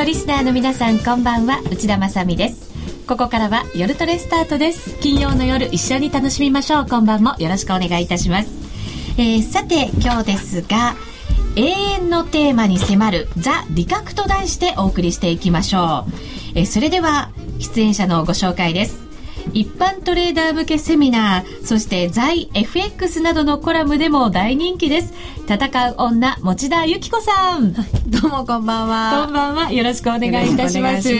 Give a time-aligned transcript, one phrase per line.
[0.00, 1.60] のリスナーの皆さんこんばんは。
[1.70, 2.72] 内田まさです。
[3.06, 4.98] ここからは夜トレスタートです。
[5.00, 6.86] 金曜の夜一緒に楽しみましょう。
[6.86, 7.34] こんばんも。
[7.38, 8.48] よろしくお願いいたします、
[9.18, 10.94] えー、さて今日ですが
[11.54, 16.12] 永遠のテーマに迫るザ・理覚と題してお送りしていきましょう、
[16.54, 19.09] えー、それでは出演者のご紹介です。
[19.52, 25.12] 一般トレーダー向けセミナーそして在 FX などのコラムでも大人気です。
[25.48, 27.72] 戦う女持田由紀子さん。
[28.06, 29.24] どうもこんばんは。
[29.24, 29.72] こんばんは。
[29.72, 31.10] よろしくお願いいたします。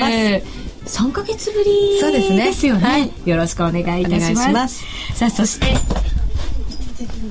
[0.87, 2.45] 三ヶ月ぶりそうですね。
[2.45, 4.85] ですよね、はい、よろしくお願いいたします。
[5.15, 5.77] さあそして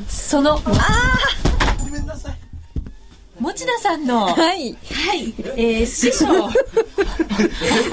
[0.08, 1.40] そのああ
[3.40, 6.52] 持田さんの、はい、はい、えー、師匠、小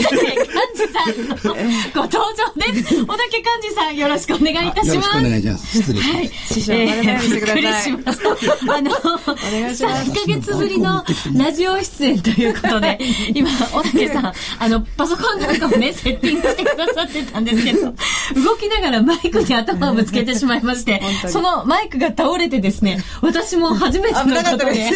[0.02, 1.54] 竹幹事さんの
[1.94, 3.04] ご登場です。
[3.04, 4.96] 小竹幹事さん、よろしくお願いいたします。
[4.96, 5.78] よろしくお願いします。
[5.78, 6.16] 失礼します。
[6.16, 7.92] はい、師匠、えー、してください。
[8.76, 11.04] あの、3ヶ月ぶりの
[11.36, 12.98] ラジオ出演ということで、
[13.34, 17.94] 今、小竹さん、あの、パソコンなんかをね、セッティングしてくださってたんですけど、
[18.34, 24.90] 動きながらマイクに頭をぶつけてしまいまして、そのマイクが倒れてですね、私も初めてのことで、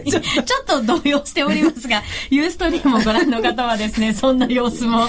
[0.04, 5.08] ちょっと動揺しておりますが、ユーストリームをご覧の方はですね、そんな様子も、は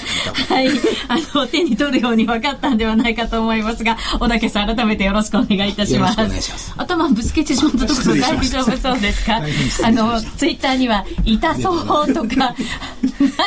[0.61, 0.69] い、
[1.07, 6.17] あの、手に取るように分かったんではないかと思いますが、小竹さん、改めてよろしくお願いいたします。
[6.17, 6.73] ます。
[6.77, 9.41] 頭ぶつけてしまったところ大丈夫そうですか？
[9.83, 12.55] あの、ツイッターには、痛そうとか、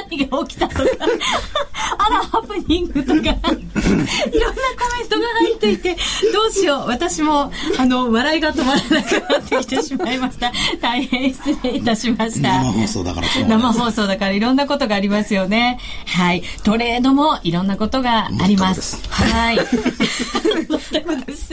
[0.09, 0.85] 何が起きたとか、
[1.99, 5.27] あら、ハプニングとか、 いろんなコメントが
[5.67, 5.97] 入っていて、
[6.33, 6.89] どうしよう。
[6.89, 10.53] 私も、あの、笑いが止まらなくなってきてしまいました。
[10.81, 12.63] 大変失礼いたしました。
[12.63, 15.79] 生放送だから生放送だからいろんなことがありますよね。
[16.07, 16.43] はい。
[16.65, 19.01] トレードもいろんなことがあります。
[19.11, 19.59] はい。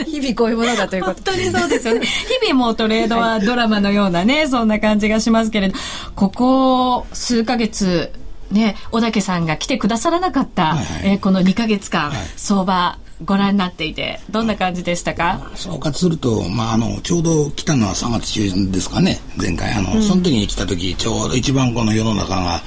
[0.05, 1.15] 日々こういうものだということ。
[1.15, 2.05] 本当にそうですよね。
[2.05, 5.77] 日々もトレードはドラマのようなね、そんな感じがしますけれど、
[6.15, 8.11] ここ数ヶ月、
[8.51, 15.51] ね、小竹さんが来てくださらなかった、はいはい、えー、この2か月間、はい、相場ご覧になっていてどんな感じでしたか？
[15.55, 19.19] 総括すると、まあ、あのちょうど来たのは3月中旬ですかね。
[19.37, 22.61] 前回あの、うん、その時に来た時ちょうど一番この世の中が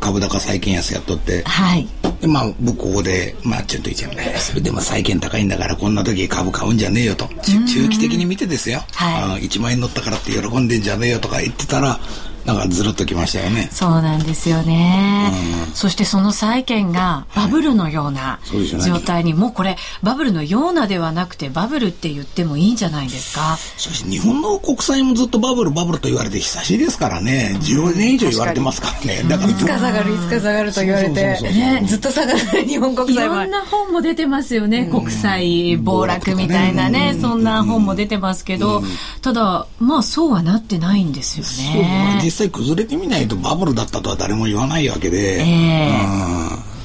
[0.00, 1.86] 株高債券安やっとって、はい、
[2.20, 7.28] でまあ僕ここで、まあ、ちょっと言っちゃうそれでも債券高いんだからこんな時株買うんじゃねえよと。
[7.44, 12.00] 中期的に見てですよ、はい、あの1万円乗ったからって喜んでんじゃねえよとか言ってたら
[12.44, 13.68] なんかずるっときましたよね。
[13.70, 15.32] そうなんですよね。
[15.68, 18.40] うん、そしてその債券がバブルのような
[18.84, 23.56] 状態に、はい、もうこれバブルのようなではなくてバブルって言ってもいいんじゃないですか？
[23.76, 27.56] しかし日本の国債もずっとバブルバブルと言われて久しいですからね。
[27.60, 29.22] 10年以上言われてますからね。
[29.28, 34.88] だからいつか下がるいつか下がると言われて、ね、ずっと下がる日本国債はいろんな本も出てますよね。
[34.90, 38.82] 国債暴落みたいなね、そんな本も出てますけど、
[39.20, 42.18] ただまあそうはなってないんですよね。
[42.32, 45.90] 実際崩れてみないとバブルだったとは誰も言わないわけで、え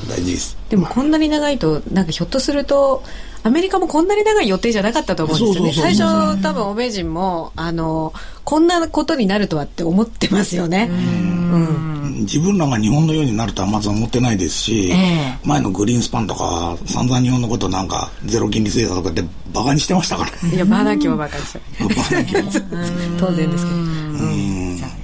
[0.06, 0.58] ー、大事です。
[0.70, 3.02] でもこんなに長いとなんかひょっとすると
[3.44, 5.74] アメリカもこんなに長い予定じゃなかったと思うんですよね。
[5.74, 8.14] 最初多分欧米人もあの
[8.44, 10.90] こんなことになるとはって思ってますよね。
[10.92, 11.98] うん。
[12.28, 20.50] 自分らが日本のようになるとはまず思ってないですし、えー、前のグリーンスパンとか散々日本のことなんかゼロ金利政策とかってバカにしてましたから。
[20.50, 21.62] いやバーナキはバカにして
[23.18, 23.78] 当然ですけど。
[23.78, 24.97] ね。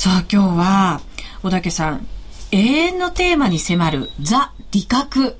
[0.00, 1.00] さあ今日は
[1.42, 2.06] 小竹さん
[2.52, 5.36] 永遠のテーマに迫るザ・理覚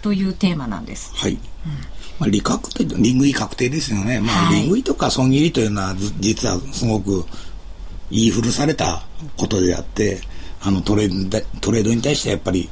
[0.00, 1.14] というテーマなんです。
[1.14, 1.32] はい。
[1.32, 1.38] うん
[2.18, 4.18] まあ、利確というと、利食い確定ですよね。
[4.20, 7.26] まあ、利食いとか損切りというのは、実はすごく
[8.10, 9.02] 言い古された
[9.36, 10.22] ことであって、
[10.62, 12.70] あのトレード、トレードに対してやっぱり、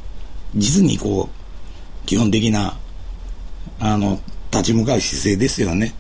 [0.55, 2.79] 実にこう、基本的な、
[3.79, 5.95] あの、立ち向かう姿勢ですよね。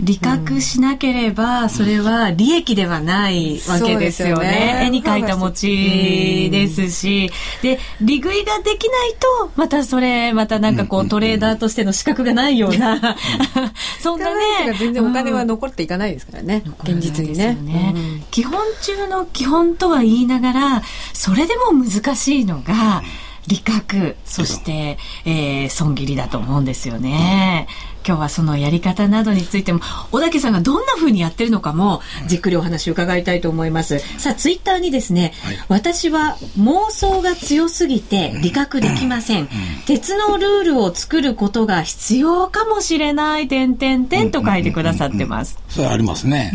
[0.00, 4.48] 理覚しなければそれは利益ではないわけですよね。
[4.48, 4.82] ね。
[4.86, 7.30] 絵に描いた餅ですし、
[7.62, 13.16] で利食いができないとまたそれまたなんかこうトレーダーとしての資格がないような。
[14.00, 17.92] そんなね全然お金は残っていかないですからね、現実にね、ね。
[17.94, 20.82] うん、基本中の基本とは言いながら
[21.12, 23.02] それでも難しいのが
[23.46, 27.66] 利覚そして、えー、損切りだと思うんですよね。
[28.06, 33.98] 今日はそのやり方などについても小竹さんがどんなふうにやってるのかもじっくりお話を伺いたいと思います。
[34.18, 39.48] さあツイッターにですね、はい、私は妄想が強すぎて理覚できません。
[39.86, 45.58] 鉄のルールを作ることが必要かもしれない点点点と書いてくださってます。
[45.68, 46.52] それありますね。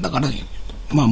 [0.00, 0.28] だから
[0.90, 1.06] まあ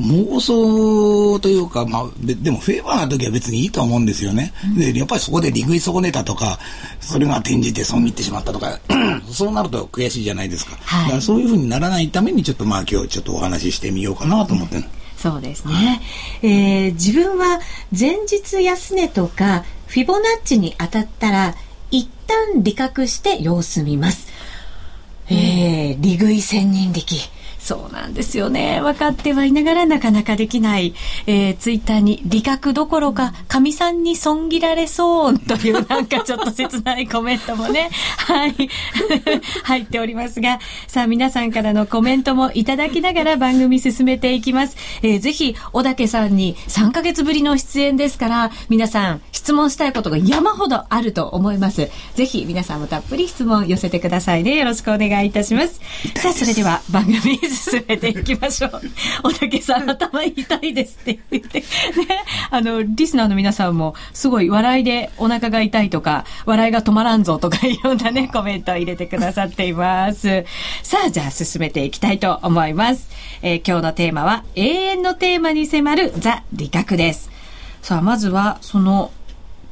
[0.00, 4.52] 妄想というか、まあ、でもフェーバーな時は別にいいと思うんですよね。
[4.64, 6.58] うん、で、やっぱりそこで利食い損ねたとか、
[7.00, 8.78] それが転じて損切ってしまったとか、
[9.30, 10.76] そうなると悔しいじゃないですか。
[10.82, 14.84] はい、だからそういうふうにならないために、ちょっとまあ今日ちょっとお話ししてみようかなと思って、うん
[15.20, 16.00] そうですね。
[16.42, 17.60] えー、自分は
[17.92, 21.54] 前日安値とかフィボナッチに当たったら
[21.90, 24.28] 一旦利確して様子見ます。
[25.28, 27.16] えー、利食い千人力。
[27.70, 28.80] そうなんですよね。
[28.82, 30.92] 分かってはいながらなかなかできない。
[31.28, 37.90] えー、ツイッターに、理覚どころか、神さんに損切られそうというなんかちょっと切ないコメントもね、
[38.26, 38.68] はい、
[39.62, 40.58] 入っておりますが、
[40.88, 44.76] さあ皆さんからのコメントもいただきながら番組進めていきます。
[45.02, 51.88] えー、ぜひ、小竹さんに3ヶ月ぶりの出演ですから、皆さん質問したいことが山ほどあると思います。
[52.16, 54.56] ぜひ皆さんもたっぷり質問寄せてくださいね。
[54.56, 55.80] よろしくお願いいたします。
[56.16, 58.80] さあ、それでは番組進めていきましょう。
[59.24, 61.66] おたけさん、頭痛いですって言って、ね、
[62.50, 70.44] あの、リスナーの皆さんも、すごい笑いでお腹が痛いとか、笑いが止まらんぞとか、いろんなね、コメントを入れてくださっています。
[70.82, 73.08] さあ、じゃあ進めていきたいと思います。
[73.42, 77.30] えー、今日のテーマは、永遠のテーマに迫るザ・理覚です。
[77.82, 79.12] さあ、まずは、その、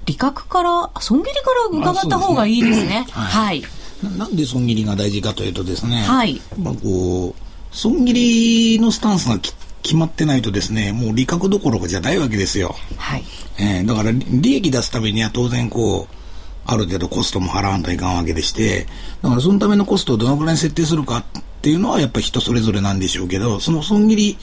[0.07, 1.51] 理覚から、損切りか
[1.83, 2.87] ら伺った方がいいですね。
[2.87, 6.41] すねはい、はいなんで損切りが大事かというとですね、はい。
[6.57, 7.48] まあこう、
[7.79, 12.75] 損切りのスタンスが決まってないとですね、もう利確どころじゃないわけですよ。
[12.97, 13.25] はい。
[13.57, 16.15] えー、だから利益出すためには当然こう、
[16.67, 18.89] ある程度コストも払わんといかんわけでして、
[19.23, 24.39] だからそのためのコストをどのくらいに設定するかっていうのはやっぱり人それぞれなんでしょうけど、その損切り、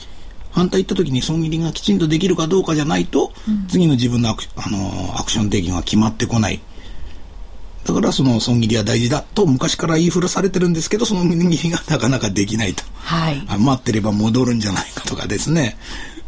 [0.50, 6.62] 反対行った時に損切りがきちんとできるかどうかじゃないと、うん、次の自分のアク,、あのアクション提言は決まってこない。
[7.86, 12.82] だからその損切りは大事だと昔から言い古されてるんですけど、その損切りがなかなかできないと。
[12.96, 13.40] はい。
[13.58, 15.76] 待ってれば戻るんじゃないかとかですね。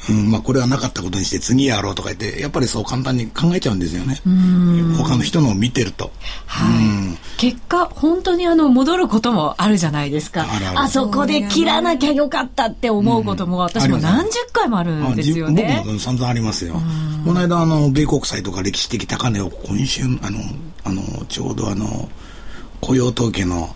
[0.08, 4.20] うん、まあこれはなかったことにして次やろうとか言って、やっぱりそう簡単に考えちゃうんですよね。
[4.96, 6.10] 他の人のを見てると。
[6.46, 6.66] は
[7.14, 7.18] い。
[7.38, 10.46] 結果、本当にあの、戻ることもあるじゃないですか。
[10.74, 15.82] あそこで切らなきゃよかったって思うことも、私も何十回もあるんですよね。
[15.84, 16.80] 僕も散々ありますよ。
[17.24, 20.40] この間、あの、米国債とか歴史的高値を今週、あの、
[20.84, 22.08] あの、ちょうどあの、
[22.80, 23.74] 雇用統計の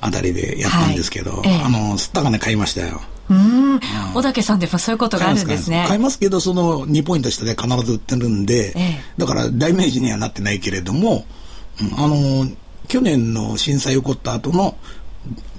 [0.00, 3.00] あたりでやったんですけど、はいええ、あの、すった金買いましたよ。
[3.30, 3.80] うん。
[4.14, 5.84] 小竹さんでもそういうことがあるんですね。
[5.88, 11.24] 買いますけど、その2ポイント下で必ず売ってるんで、え、だからダメージにはなってないけれども、
[11.80, 12.46] うん、あの、
[12.88, 14.76] 去年の震災起こった後の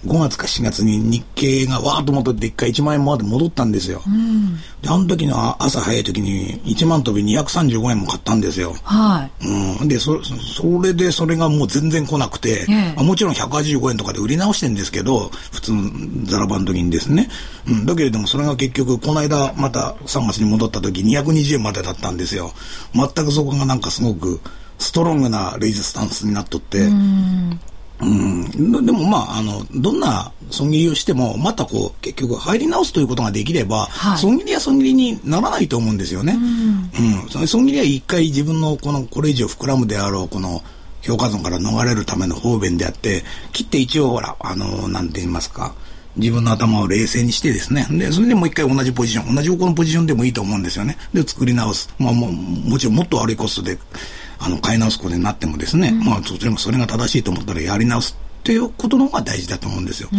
[0.05, 4.01] 5月か4月に日経がわーっと戻って一回1万円まで戻ったんですよ。
[4.05, 8.75] うん、で、あの時の朝早い時に1万飛び235円も買ったんですよ。
[8.83, 9.79] はい。
[9.81, 9.87] うん。
[9.87, 15.89] で、そ、それでそれがもう全然来なくて、ええ、もちろん185円とかで売り直してんですけど、普通の
[16.25, 17.27] ザラバの時にですね。
[17.67, 17.85] うん。
[17.85, 22.51] だけれどもそれが結局、この間また3月に戻った時220円までだったんですよ。
[22.93, 24.39] 全くそこがなんかすごく
[24.77, 27.59] ストロングなレイズスタンスになっとって、うん
[27.99, 36.33] うん、でもまあ、あの、どんな損切りをしても、またこう、結局入り直すということができれば、はい、損切りは損切りにならないと思うんですよね。
[36.33, 40.61] うん、うん、損切りは一回自分のこの、これ以上膨らむであろう、この、
[41.01, 45.75] 評価損から逃れるための方便であって、切って一応ほら、あの、なんて言いますか、
[46.17, 47.85] 自分の頭を冷静にしてですね。
[47.91, 50.97] で、それでもう一回同じポジション、同じ方向のポジションでもいいと思うんですよね。
[51.13, 51.93] で、作り直す。
[51.99, 53.77] まあも、もちろんもっと悪いコストで、
[54.39, 60.09] あの、買い直すことになってもですね、うん、まあ、それもそれが正しいと思ったらやり直すっていうことの方が大事だと思うんですよ。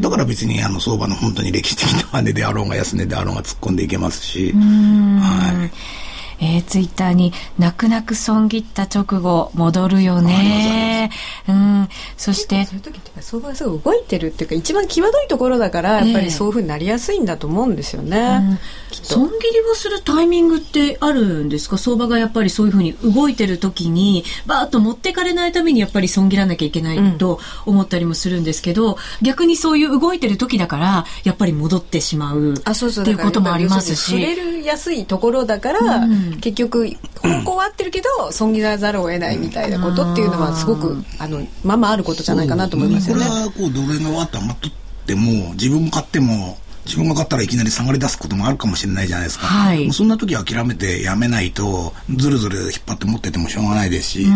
[0.00, 4.52] だから別にあの相場の本当に歴史的な値であろうが安値であろうが突っ込んでいけますし。
[4.52, 6.07] はい。
[6.40, 11.10] えー、ツイッターに、泣く泣く損切った直後、戻るよね。
[11.48, 11.88] うん。
[12.16, 12.64] そして。
[12.64, 18.16] そういう時って相場がすぐ動いてるっていうか、一番際どいところだから、やっぱりそういうふうになりやすいんだと思うんですよね。
[18.18, 18.58] えーうん
[18.90, 21.76] 損切りをするタイミングってあるんですか？
[21.78, 34.10] 相場がやっぱりそういうふうに動いてる時に、バーッと持ってかれないためにやっぱり損切らなきゃいけないと思ったりもするんですけど、うん、逆にそういう動いてる時だから、やっぱり戻ってしまうっていうこともありますし。
[34.10, 43.24] 触れやすいところだから、うん、結局、方向は合ってるけど、損切らざるを得ないみたいなことっていうのは、すごく、あの、まあまああることじゃないかなと思いますよね。
[43.24, 44.72] これは、こう、奴隷が終わったら、まとっ
[45.06, 46.58] ても、自分も買っても、
[46.88, 49.46] 自分が買ったらいきなり下がり出すこともあるかもしれないじゃないですか。
[49.46, 54.26] はい、そんな時は諦めてやめないと、ずるずる引っ張って持っててもしょうがないですし、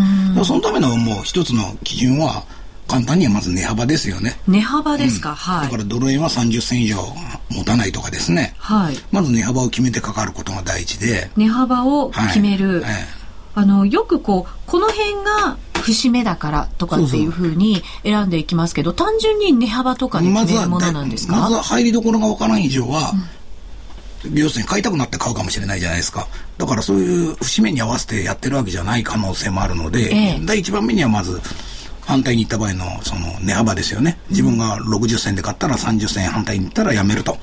[0.45, 2.45] そのためのもう一つの基準は、
[2.89, 4.39] 簡単にはまず値幅ですよね。
[4.47, 5.65] 値幅ですか、うん、はい。
[5.65, 6.97] だからドル円は30銭以上
[7.51, 8.55] 持たないとかですね。
[8.59, 8.97] はい。
[9.11, 11.31] まず値幅を決めてかかることが大事で。
[11.37, 12.83] 値幅を決める。
[12.83, 12.93] はい、
[13.55, 21.37] あの、よくこう、この辺が節目だからとかっていうふうに選んでいきますけど、単純に値幅とかで決めるものなんですか？
[21.37, 23.12] まずは入りどころがわからん以上は、
[24.25, 26.29] うん、要するに買いたくなって買うかもしれないじゃないですか。
[26.59, 31.41] だからそういう節目に合わせてやってるわけじゃない可能性もあるので、ええ、第一番目にはまず、
[32.05, 34.19] 反対に行った場合のその値幅ですよね。
[34.31, 37.37] 自分が60銭で買ったら30銭反対に行ったらやめると。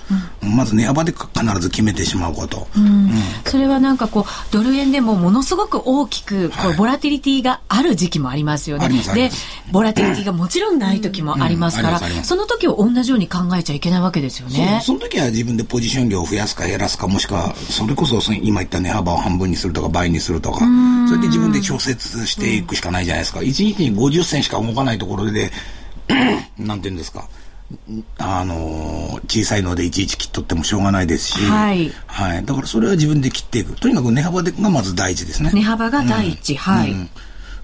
[0.44, 2.68] うん、まず値幅で必ず決めてしまうこと。
[2.76, 3.10] うん、
[3.46, 8.90] それはなんかこう、ドル円でもものすごく大きく、こう、ボラティリティがある時期もありますよね。
[9.14, 9.32] で、
[9.72, 14.82] ボラティリティがもちろんない時もありますから、その時を同じように考えちゃいけないわけですよね。
[14.84, 20.60] その時は自分でポジション量を増やすか減らすか、もしくは、それこそ今言った値幅を半分にするとか倍にするとか、
[21.08, 23.40] それで自分で調節していくしかないじゃないですか。
[23.40, 25.52] 1日に50銭しか動かないところで、
[26.58, 27.30] なんていうんですか。
[28.18, 33.80] あの小さいのでいちいち切っとってもしょうがないですし、はい、はい、だからそれは自分で切っていく。
[33.80, 35.52] とにかく値幅がまず第一ですね。
[35.54, 37.12] 値幅が第一、うん、はい、うん、で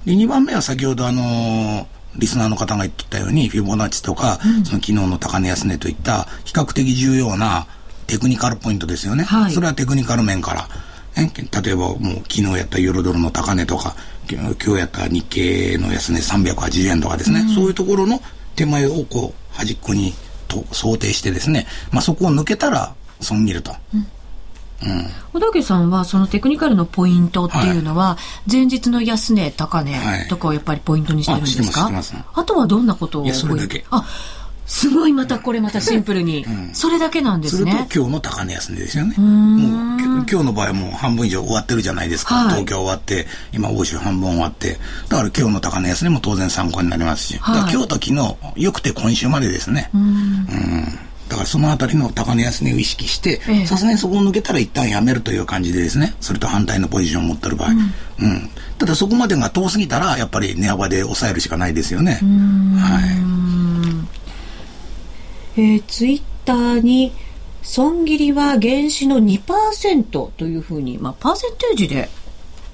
[0.05, 1.87] 2番目は先ほどあの
[2.17, 7.65] リスナーの方が言ってたようにフィボナッチとか、うん、その昨日の高値安値といった比較的重要な
[8.05, 10.67] テクニカルポイントですよね、はい、それはテクニカル面から。
[11.15, 13.95] 例えばもう昨日やったユーロドルの高値とか
[14.33, 18.21] 今日やった日経の安値380円とかですね、そういうところの
[18.55, 20.13] 手前をこう端っこに
[20.47, 23.75] と想定してですね、まあ、そこを抜けたら損切ると。
[23.93, 24.05] うん。
[25.33, 28.17] 小竹さんはそのテクニカルのポイントっていうのは、
[28.51, 33.85] 前日の安値高値とかをやっぱりポイントにしてるんですか、ああとはどんなことをそれだけ。
[33.89, 34.05] あ
[34.65, 37.71] すごいまたこれまたシンプルに、うん、それだけなんですね。
[37.71, 39.15] それと今日の高値安値ですよね。
[39.17, 44.77] もう今日の場合はもう半分以上終わってるじゃないですか、はい、東京終わって今欧州半分終わって。
[45.09, 49.89] だから今日の高値安値も当然参考になりますし、はい、今日と昨日よくて今週までですね。
[49.93, 50.45] うん。
[51.29, 56.15] だからそのあたりの高値安値を意識してさすがにそこを抜けたら一旦やめるという感じでですね。
[56.21, 57.81] それと反対のポジションを持ってる場合、うん、う
[58.27, 62.19] ん、ただそこまでが遠すぎたらやっぱり値幅で抑えるしかないですよね。
[62.79, 63.35] はい
[65.57, 67.13] えー、ツイッターに
[67.65, 72.09] 損切りは原資の2%というふうに、まあ、パーセンテージで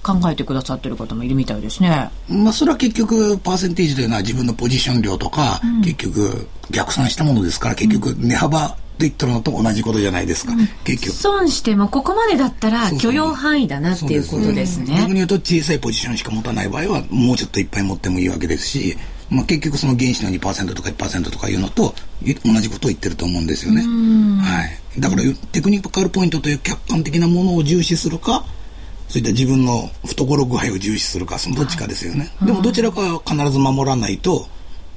[0.03, 2.11] 考えてくださってる方もいるみたいですね。
[2.27, 11.15] まあ、それは結局、パーセンテージというのは自分のポジション量とか、うん、結局、逆算したものですから、結局、値幅と言ってるのと同じことじゃないですか、うん、結局。
[11.15, 14.95] 損しても、ここまでだったら許容範囲だなっていうことですね。
[14.97, 18.97] 逆に言うと、小さいポジションしか持たない場合は、もうちょっといっぱい持ってもいいわけですし、
[19.31, 23.81] まあ、結局その原資の2%とか1%とかいうのと同じことを言ってると思うんですよね。
[24.41, 25.00] はい。
[25.00, 25.23] だから
[25.53, 28.45] テクニカルポイントという客観的なものを重視するか、
[29.07, 32.29] そういった自分の懐具合を重視するか、そのどっちかですよね。
[32.41, 34.47] でもどちらかは必ず守らないと、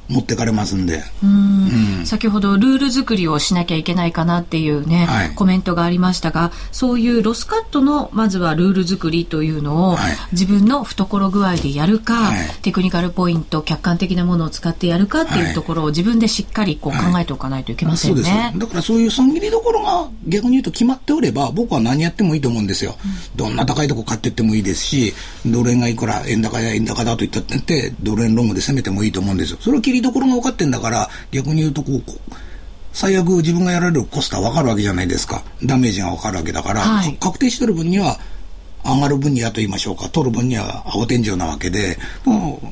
[0.08, 1.02] 持ってかれますんで。
[1.22, 2.02] うん。
[2.04, 18.52] 先ほどルール作りをしなきゃいけないかなっていうね、はい、コメントがありましたが、そういうロスカットのまずはルール作りというのを、はい、自分の懐具合でやるか、はい、テクニカルポイント、客観的なものを使ってやるかっていうところを自分でしっかりこう考えておかないといけませんね。
[18.56, 22.96] だからそういう損切りどころが逆に言うと決まっておれば、僕は何やってもいいと思うんですよ。
[23.04, 25.14] うん、どんな高いとこ買ってってもいいですし、
[25.46, 29.58] ドル円がいくら円高や円高だと言ったって、ドル円ロングで攻めてもいいと思うんですよ。
[29.60, 32.02] それを切りどころが分かってんだから、逆に言うとこう、
[32.92, 35.42] 最悪自分がやられるコストは分かるわけじゃないですか。
[35.64, 38.18] ダメージが分かるわけだから、はい、確定してる分には、
[38.84, 42.66] 上がる分にはと言いましょうか、取る分には青天井なわけで、もう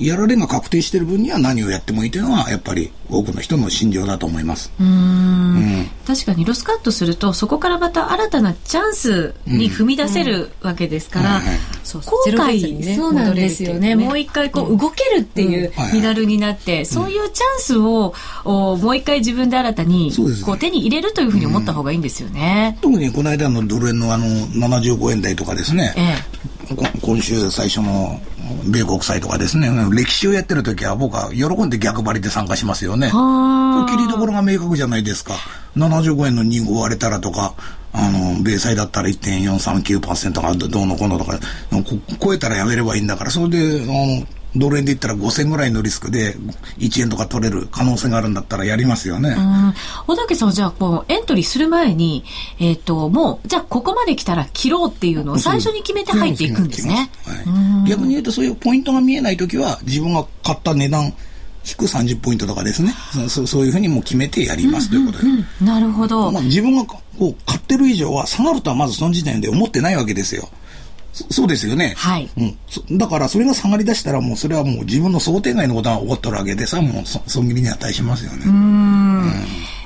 [0.00, 4.70] やられが確定している分には何をやってもいいというのはやっぱり多くの人の心情だと思います。
[4.80, 5.86] うん。
[6.06, 11.40] 確かにロスカットするとそこからまた新たなチャンスに踏み出せるわけですから、
[11.84, 12.00] 後
[12.30, 18.14] 悔、ね、そうなんですよね、ね、もう一回こう動けるっていうメダルになって、そういうチャンスを
[18.44, 20.12] もう一回自分で新たに
[20.44, 26.14] こう手に入れるというふうに思った方がいいんですよね、特にこの間のドル円のあの75円台とかですね、え
[26.74, 28.20] え、今週最初の
[28.64, 33.08] 米国債とかですね、歴史をやってる時は僕は喜んで逆張りで参加しますよね。
[33.08, 35.34] 切りどころが明確じゃないですか。
[35.76, 37.54] 75円の2号割れたらとか、
[37.92, 41.38] あの、米債だったら1.439%がどうのこうのとか、
[42.20, 44.26] 超えたらやめればいいんだから、それで、あの、
[44.58, 46.34] ドル円で言ったら5000ぐらいのリスクで
[46.78, 49.36] 1円とか取れる可能性があるんだったらやりますよね。
[50.06, 52.24] 小竹さんじゃあこうエントリーする前に、
[52.58, 57.10] えっ、ー、と、もう、じゃあここまで来たら切ろうっていうのを最初に決めて入っていくんですね。
[57.24, 61.12] はい、逆に言うとそういうポイントが見えないときは自分が買った値段、
[61.68, 62.94] 引く30ポイントとかですね。
[63.28, 70.48] そそういうふうにもう決めてやりますということで、うんうん、なるほど、まあ、自分がこう買ってる以上は下がるとはまずその時点で思ってないわけですよ
[71.30, 71.94] そうですよね。
[71.96, 72.28] はい。
[72.36, 72.98] うん。
[72.98, 78.44] だから、それが下がり出したら、もう、それはもう自分の想定外のことが起こってるわけでさ、もう、損切りに値しますよね。
[78.46, 79.22] うん。
[79.22, 79.32] うん、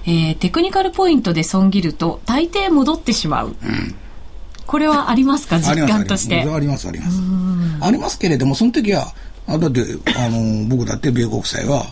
[0.07, 3.57] えー、テクニカルポイントで損切ると、大抵戻ってしまう。
[3.63, 3.95] うん。
[4.67, 5.59] これはありますか？
[5.59, 6.41] 実感として。
[6.43, 7.21] あります、あります。
[7.81, 9.13] ありますけれども、その時は、
[9.47, 9.81] あだって、
[10.17, 11.87] あの、僕だって米国債は、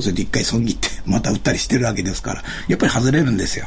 [0.00, 3.66] それで一回損切って、また売ったりしてるわけですから、やっぱり外れるんですよ。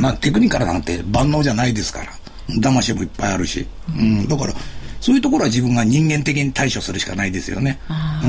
[0.00, 2.12] まあ、テクニカルなんて万能じゃないですから。
[2.60, 3.66] 騙しもいっぱいあるし、
[3.96, 4.54] うん、だから
[5.00, 7.80] そういうところは自分が人間的に対処するしかないですよね。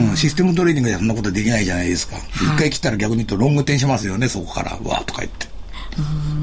[0.10, 2.18] うん、システムトレーニングでそんなことできないじゃないですか。
[2.18, 4.72] 一、回切ったら逆に言うとロング転しますよね、そこから。
[4.72, 5.48] わーとか言って。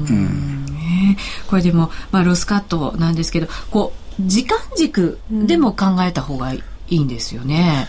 [0.09, 7.87] うんこれでも、まあ、ロスカットなんですけどこう時間軸でも考えた方がいいんですよね。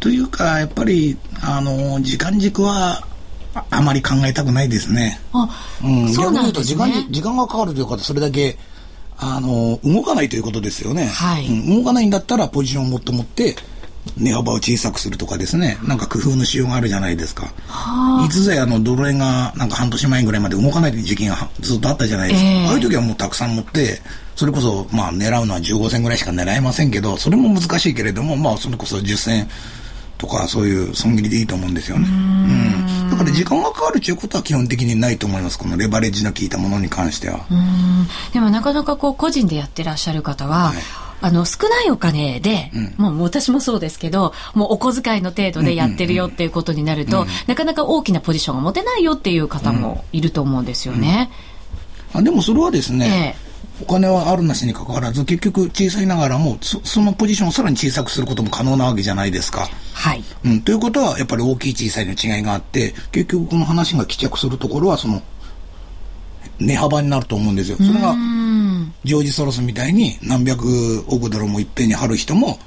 [0.00, 3.06] というかやっぱりあの時間軸は
[3.70, 5.20] あまり考えたくないですね。
[5.32, 5.48] あ、
[5.84, 6.78] うん、そうなんですね。
[6.78, 8.58] 逆に言うと時間時間がかかるということはそれだけ
[9.18, 11.06] あの動かないということですよね。
[11.06, 13.56] はい、うん、動かないんだったらポジションをもっと持って
[14.18, 17.52] 値幅を小さくするとかですね、なんか工夫のしようがあるじゃないですか。
[18.24, 22.48] いつぞやあのドル円がなんか半年前ぐらいまで動かない時期がずっとあったじゃないですか。
[22.48, 24.00] えー、ああいう時はもうたくさん持って、
[24.36, 29.48] それこそまあ狙うのは15銭ぐらいしか狙えませんけど、それも難しいけれども、まあそれこそ10銭
[30.18, 32.08] とかそういう損切りでいいと思うんですよね。
[32.08, 35.58] うんだから時間がかかるということは基本的にないと思います。
[35.58, 37.46] このレバレッジの効いたものに関しては。
[38.32, 40.76] でもなかなかこう個人でやってらっしゃる方は、はい。
[41.22, 51.30] あの、少ないお金で、うん、もう私もそうですけど、もうお小遣いの程度でやってるよっていうことになると、なかなか大きなポジションが持てないよっていう方もいると思うんですよね。
[52.12, 53.45] あでもそれはですね、ええ
[53.80, 59.68] お金はあるなしにかかわらず、結局小さいながらもそ、そのポジションをさらに小さくすることも可能なわけじゃないですか。
[59.92, 60.24] はい。
[60.44, 65.22] うん、ということは、やっぱり大きい小さいの違いがあって、結局この話が帰着するところは、その、
[66.58, 67.76] 値幅になると思うんですよ。
[67.76, 68.16] それが、
[69.04, 72.58] ジョージ・ソロスみたいに何百億ドルもいっぺんに貼る人も、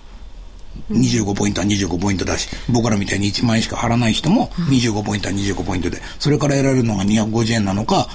[0.92, 8.08] 25ポイントは25ポイントだし、僕らみたいに1万円しか貼らない人も25ポイントは25ポイントで、それから得られるのが250円なのか、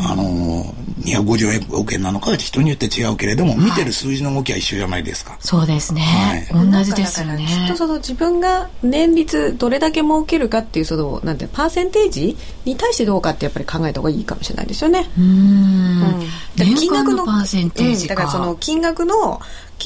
[0.00, 5.36] あのー、250億円なのか人によって違うけれども、見てる数字の動きは一緒じゃないですか。
[5.40, 6.46] そうですね。
[6.50, 7.46] はい、同じですよね。
[7.46, 15.10] きっとその自分が年率どれだけ儲けるかっていうそのなんてパーセンテージに対してどうかってやっぱり考えた方がいいかもしれないですよね。
[15.18, 16.02] うん。
[16.02, 19.40] うん、金額のパーセンテージだからその金額の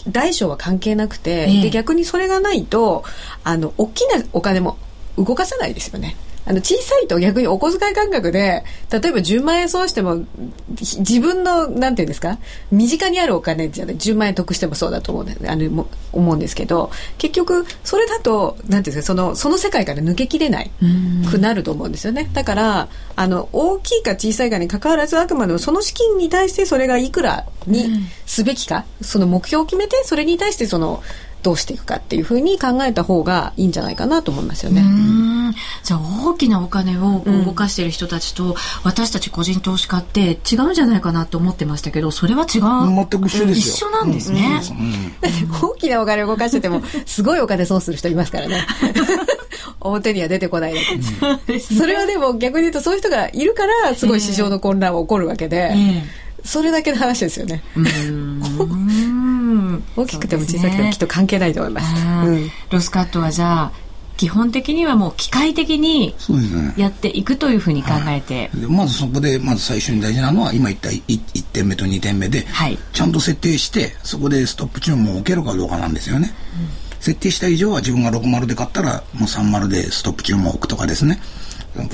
[0.08, 3.04] 大小は関係なくて、えー、で逆にそれがないと
[3.44, 4.78] あの大きなお金も
[5.16, 6.16] 動かせないですよね。
[6.44, 10.24] あの小さいと逆にお小遣い感覚で例えば10万円損しても
[10.68, 12.38] 自分のなんていうんですか
[12.70, 20.70] 身近にあるお金じゃない10万円得してもそうだと思うんあの思うんですけど結局それだとなんていうんですかそのその世界から抜けきれない
[21.30, 22.28] くなると思うんですよね。
[22.32, 31.02] だからあの大きいか小さいかにかかわらずあくまでもその資金に対してそれがいくらにすべきか、その目標を決めてそれに対してその
[31.42, 34.82] どうしていくかっていうふうに考えた方がいいんじゃないかなと思いますよね。
[35.82, 42.62] じゃあ大きなお金を動かしている人たちと、私たち個人投資家って違うんじゃないかなと思ってましたけどそれは違う。
[42.62, 44.60] 全く一緒です一緒なんですね、
[45.62, 48.66] 大きなお金を動かしててもすごいお金損する人いますからね。
[49.80, 50.74] 表には出てこない
[51.60, 57.62] それはでも逆に言うとそういう人がいるからすごい市場の混乱が起こるわけで、えー、それだけの話ですよね。
[59.96, 62.06] 大きくても小さくてもきっと関係ないと思います。
[62.26, 63.72] うん、ロスカットはじゃあ
[64.16, 66.14] 基本的にはもう機械的に
[66.76, 81.18] やっていくというふうに考えて、ねはい、まずそこでまず最初に大事なのは今言った 1, 1点目と2点目で、はい、ちゃんと設定してそこでストップ注文を受けるかどうかなんですよね、うん、設定した以上は自分が60で買ったらもう30でストップ注文を置くとかですね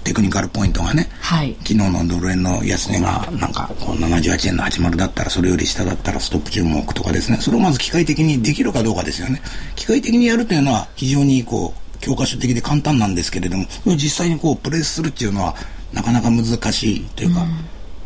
[0.04, 7.38] テクニカルポイントがね、はい、昨日のドル円の安値がなんかこう78円の80だったらそれより下だったらストップ注文を置くとかですね。
[7.38, 9.40] それをまず機械的にできるかどうかですよね。
[9.76, 15.54] 機械的にやるというのは非常にこう教科書的で簡単なんですけれども実際にこうプレスするっていうのは
[15.92, 17.48] なかなか難しいというか、うん、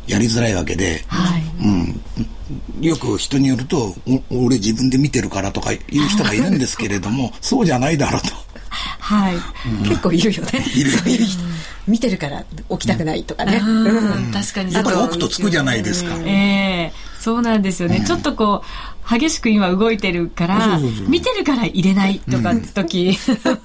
[0.06, 1.42] やりづらいわけで、はい。
[1.62, 3.94] うん、よく人によると
[4.30, 8.51] 俺自分で見てるからとか言う人がいるんですけれどもそうじゃないだろうと。
[8.98, 9.36] はい、
[9.68, 10.64] うん、結構 いるよね。
[10.74, 11.42] いるそういう人。
[11.86, 13.60] 見てるから起きたくないとかね。
[13.64, 14.72] うん、確かに。
[14.72, 16.14] やっぱり置くとつくじゃないですか。
[16.24, 18.02] ええー、そうなんですよね。
[18.04, 23.16] ちょっとこう、激しく今動いてるから、見てるから入れないとか時、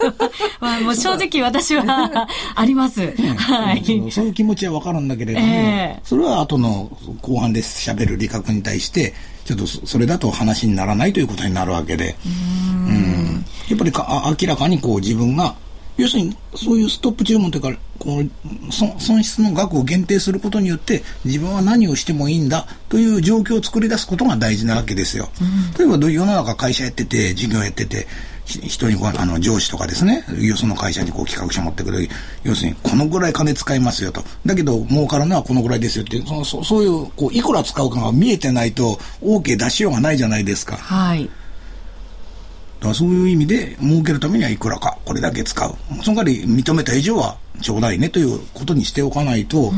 [0.61, 3.15] まあもう正直私はあります。
[3.35, 3.83] はい。
[4.11, 12.15] そういう気持ちはわかるんだけれども、えー、それは後の後半で喋る理覚に対して、ちょっとそれだと話にならないということになるわけで、
[12.87, 13.43] うん。
[13.69, 15.55] やっぱりか明らかにこう自分が
[15.97, 25.29] 要するにそういうストップ注文というかこう損失の額を限定することによって自分は何をしてもいいんだという状況を作り出すことが大事なわけですよ。
[25.41, 25.43] う
[25.83, 28.07] ん、例えば世の中会社やってて事業やってて
[28.47, 32.07] 人にあの上司とかですねよその会社にこう企画書持ってくる
[32.43, 40.77] 要するにこのぐらい金使いますよとだけど儲かるのはこのぐらいですよってそのそそういうこういくら使うかが見えてないと OK 出しようがないじゃないですか。
[40.77, 41.29] はい
[42.79, 45.75] だからそういう意味で儲けるためにはいくらかこれだけ使う。
[46.03, 49.71] その代わり認めた以上はちょうだいねということにしておかないと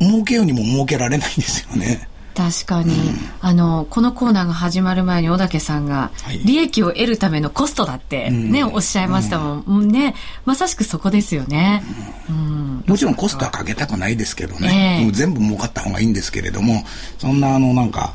[0.00, 2.08] 儲けようにも儲けられないんですよね。
[2.34, 6.10] 確かに、うん、あのこのコーナーが始まる前に小竹さんが、
[6.44, 11.82] 利益を得るためのコストだってね、おっしゃいましたもん、うん、ねまさしくそこですよね、
[12.28, 16.84] うん、もちろんコストはかけたくないですけどね、えー、全部儲かった方がいいんですけれども
[17.18, 18.14] そんなあのなんか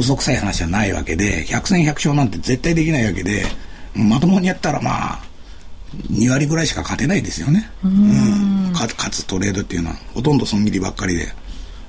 [0.00, 3.44] 嘘くさい話はないわけで百戦百勝なんて絶対できないわけで
[3.94, 5.30] まともにやったらまあ
[6.10, 7.68] 2割ぐらいしか勝てないですよね。
[7.84, 11.28] うん、勝つトレードっていうのはほとんど損切りばっかりで。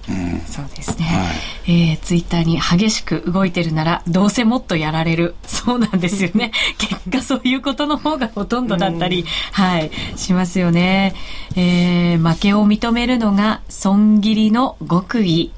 [0.10, 1.32] うん、そうですね、は
[1.68, 5.36] い、えー、ツイッターに激しく動いてるならどうせもっとやられる。
[5.46, 6.52] そうなんですよね。
[6.80, 9.92] 結果そういうことの方がほとんどだったり、はい。
[10.16, 11.14] しますよね、
[11.56, 15.52] えー、負けを認めるのが損切りの極意、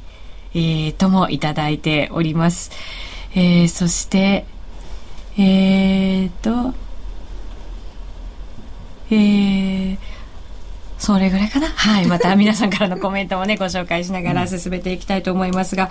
[0.55, 2.71] えー、ともいただいております、
[3.35, 4.45] えー、そして
[5.37, 6.73] えーと
[9.09, 9.97] えー、
[10.97, 11.67] それぐらいかな？
[11.67, 12.07] はい。
[12.07, 15.89] また 皆さんからのコメントもね、ご紹介しながら進めていきたいと思いますが、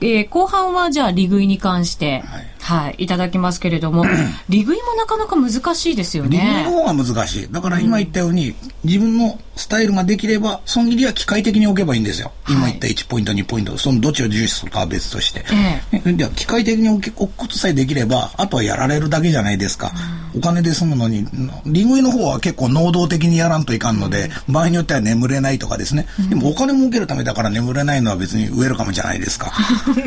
[0.00, 4.04] えー、後半はじゃあ利食いに関して、はい、はい、いただきますけれども、
[4.48, 6.38] 利食いもなかなか難しいですよね。
[6.38, 7.48] 利食いの方が難しい。
[7.50, 12.32] だから今言ったように、うん、自分のスタイルができれば、損切りは機械的に置けばいいんですよ。
[12.48, 15.44] 今言った1ポイント、2ポイント、そのどっちを重視するかは別として。
[15.92, 19.92] ええ、では機械的に置くことさえできれば、あとはやられるだけじゃないですか。
[20.34, 21.26] うん、お金で済むのに、
[21.66, 26.06] 利食いの方は結構能動的にやらんといかんので、うん、場合によっては眠れないとかですね。
[26.30, 29.52] でもお金儲けるためだから眠れないのは別にウェルカムじゃないですか。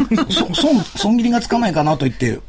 [0.97, 2.39] 損切りがつかないかなと言って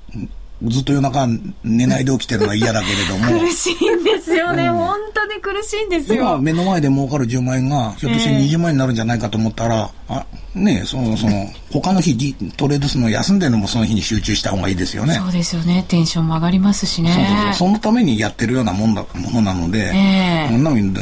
[0.63, 1.27] ずっと夜中
[1.63, 3.41] 寝ないで起きてるのは嫌だけれども。
[3.41, 6.23] 苦しいんですよね、うん、本当に苦しいんですよ。
[6.23, 15.15] 今目の前で儲かる10万円が、ひょっとして20万円になるんじゃないかと思ったら、えー、あ、ねその、その、他の日トレードするの休んでるのもその日に集中した方がいいですよね。
[15.15, 15.85] そうですよね。
[15.89, 17.13] テンションも上がりますしね。
[17.13, 17.55] そうそうそう。
[17.55, 20.95] そのためにやってるようなもんだ、ものなので、えー、なのに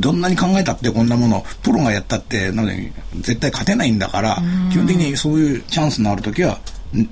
[0.00, 4.36] どんなに考えたってこんなもの、プロがやったって、なのに絶対勝てないんだから、
[4.70, 6.58] 基本的にそういうチャンスのある時は、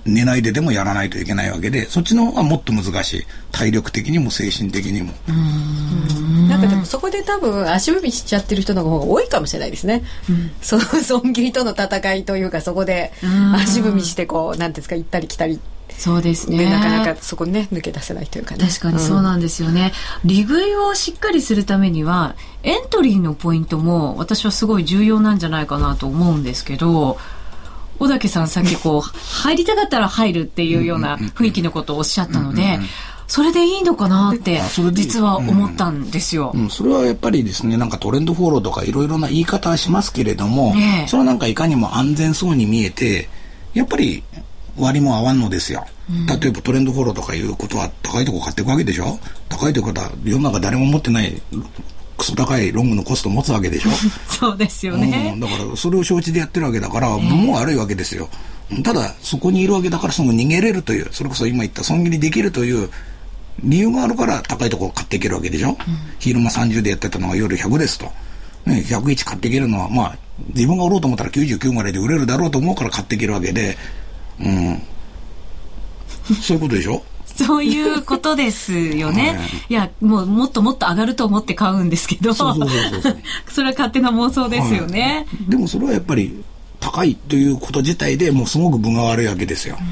[0.05, 3.27] 寝ないででもやらないといけないわけでそっちの方がもっと難しい。
[3.53, 5.13] 体力的にも精神的にも。
[6.49, 13.13] なんかでもそこで多分足踏みしちゃってる人の方が多いかもしれないですね、うん、その損切りとの戦いというかそこで
[13.55, 15.61] 足踏みしてこうなんですか行ったり来たり。
[15.97, 16.71] そうですね。
[16.71, 18.69] なかなかそこね、抜け出せないというかね。
[18.69, 19.93] 確かにそうなんですよね。
[20.23, 27.19] うん、利食いをしっかりするためには、エントリーのポイントも私はすごい重要なんじゃないかなと思うんですけど、
[27.99, 32.79] 小竹さんさっきこう、入りたかったら入るっていうような雰囲気のことをおっしゃったので、
[33.27, 34.61] それでいいのかなって、
[34.93, 43.29] 実は思ったんですよ、うん、それはやっぱりですね、なんかトレンドフォローとかいろいろな言い方はしますけれども、ね、それはなんかいかにも安全そうに見えて、
[43.75, 44.23] やっぱり
[44.79, 45.85] 割も合わんのですよ。
[46.41, 49.19] 例えばトレンドフォローとかいうことは高いとこ買っていくわけでしょ？
[49.51, 51.43] 高いということは世の中誰も持ってない
[52.19, 53.91] クソ高いロングのコスト持つわけでしょ？
[54.29, 58.29] そうですよね、うん、だからそれを承知でやってるわけだから分も悪いわけですよ、
[58.85, 62.91] ただそこにいるわけだからその逃げれるというそれこそ今言った損切りできるという
[63.63, 65.77] 理由があるから高いところ買っていけるわけでしょ、うん、
[66.19, 68.07] 昼間30でやってたのが夜100ですと、
[68.67, 70.19] ね、101買っていけるのはまあ
[70.55, 73.77] 自分が売ろうと思ったら99ぐらいで売れるだろうと思うから買っていけるわけで。
[74.41, 74.81] うん。
[76.43, 77.03] そういうことでしょ？
[77.45, 79.37] そういうことですよね。
[79.39, 82.57] はい、いや、もうもっともっと上がると思って買うんですけど、 それは
[83.71, 86.43] 勝手な妄想ですよね、はい、でもそれはやっぱり
[86.81, 89.77] 高いということ自体でもうすごく分が悪いわけですよ。
[89.81, 89.87] うん、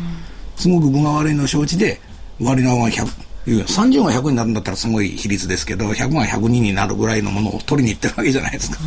[0.57, 2.01] すごく分が悪いのを承知で、
[2.41, 3.07] 割りが100、
[3.47, 8.79] 30が100になるんだったらすごい比率ですけど、100が102になるぐらいのものを取りに行ってるわけじゃないですか。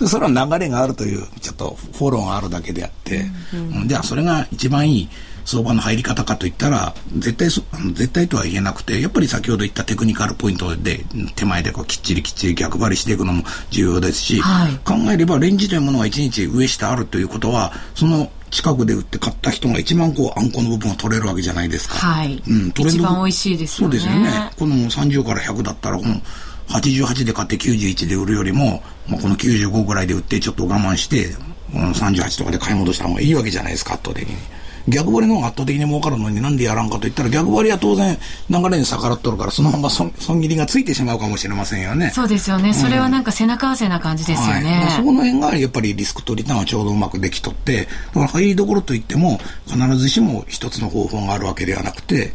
[0.00, 5.08] うん、それは流れがあるという、ちょっとフォローがあるだけであって、うんうん、じゃあそれが一番いい
[5.48, 11.06] 相場の入り方かといったら、絶対絶対とは言えなくて、やっぱり先ほど言ったテクニカルポイントで、
[11.36, 21.94] 手前でこうきっちりきっちり逆張りしていくのも重要ですし、はい、考えればレンジというものが1日上下あるということは、その近くで売って買った人が一番こうあんこの部分を取れるわけじゃないですか。
[21.94, 22.42] はい。
[22.46, 22.98] うん、トレンド。
[22.98, 23.98] 一番美味しいですよね。
[23.98, 24.50] そうですよね。
[24.58, 26.20] この30から100だったら、この
[26.68, 31.34] 88で買って91で売るよりも、まあ、この95ぐらいで売ってちょっと我慢して、
[31.72, 34.36] この38とかで買い戻した方がいいわけじゃないですか、圧倒的に。
[34.86, 42.10] 逆張りの方が圧倒的に儲かるのになんでやらんかと言ったら逆張りは当然流れに逆らっとるからそのまま損切りがついてしまうかもしれませんよね。
[42.10, 42.72] そうですよね。
[42.72, 44.80] それはなんか背中合わせな感じですよね。
[44.84, 52.32] はい、そこの辺がやっぱりリスクとリターンはちょうどうまくできとって、だから入りどころといっても必ずしも一つの方法があるわけではなくて、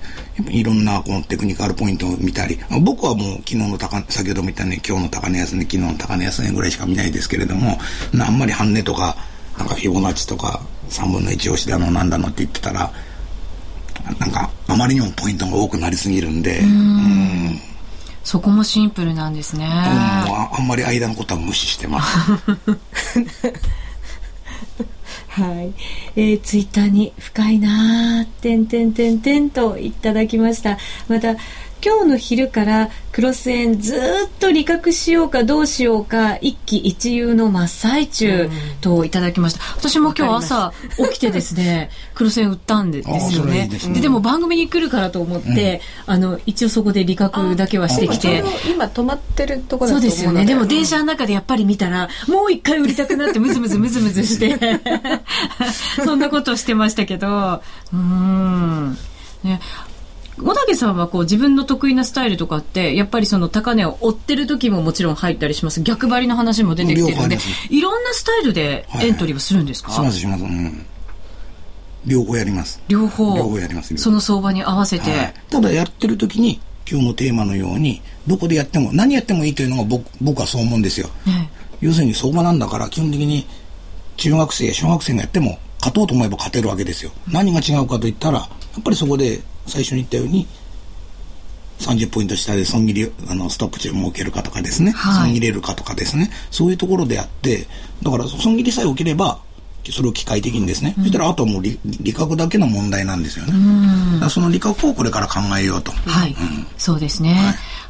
[0.49, 7.79] いろんなこのテクニカルポイントを見たり、僕はもう昨日の高、先ほども言ったね、今日の高値安値、昨日の高値安値ぐらいしか見ないですけれども、
[8.19, 9.15] あんまり半値とか、
[9.57, 10.61] なんかフィボナッチとか
[10.93, 12.91] 3分の1押しだのなんだのって言ってたら、
[14.19, 17.59] なんかあまりにもポイントが多くなりすぎるんで、うん、
[18.23, 19.65] そこもシンプルなんですね。
[19.65, 22.17] うん、あんまり間のことは無視してます。
[25.29, 25.73] はい。
[26.15, 30.77] えー、ツイッターに深いなー、てんてんてんてんといただきました。
[31.07, 31.35] また、
[31.83, 33.99] 今日の昼からクロス円ずっ
[34.39, 39.59] と利確しようかどうしようか一喜一憂の真っ最中といただきました。
[39.77, 40.73] 私も今日朝
[41.09, 43.67] 起きてですね、クロス円売ったんですよね。
[43.67, 48.43] で、ね、でも番組に来るからと思って、うん、あの、一応そこで利確だけはしてきて。
[48.71, 50.45] 今止まってるところそうですよね。
[50.45, 54.57] でも電車の中でやっぱり見たら、もう一回売りたくなってムズムズムズムズして、
[56.05, 58.97] そんなことをしてましたけど、うん。
[59.43, 59.59] ね、
[60.37, 65.81] 小竹さんはこう自分の得意なスタイルとかってやっぱりその高値を追ってる時ももちろん入ったりします。
[65.81, 67.37] 逆張りの話も出てきてるんで
[67.69, 70.85] いろんなスタイルでエントリーをするんですか、はいはい、しますします、うん、
[72.05, 72.81] 両方やります。
[72.87, 73.35] 両方。
[73.37, 73.95] 両方やります。
[73.97, 81.09] その相場に合わせて、はい、ただやってる時に今日のテーマのようにどこでやっても何やってもいいというのが僕僕はそう思うんですよ、
[81.79, 83.47] 要するに相場なんだから基本的に
[84.17, 87.11] 中学生小学生がやっても勝とうと思えば勝てるわけですよ。
[87.31, 88.45] 何が違うかといったらや
[88.79, 90.47] っぱりそこで最初に言ったように
[91.79, 96.31] 30ポイント下で損切りあのストップ値を設けるかとかですね、はい、損切れるかとかですね。
[96.51, 97.67] そういうところであって
[98.01, 99.39] だから損切りさえ起きれば
[99.91, 104.29] それを機械的にですね、うん、そしたらあとはもう利利確だけの問題なんですよね。
[104.29, 105.91] その利確をこれから考えようと。
[105.91, 107.33] はい、うん、そうですね、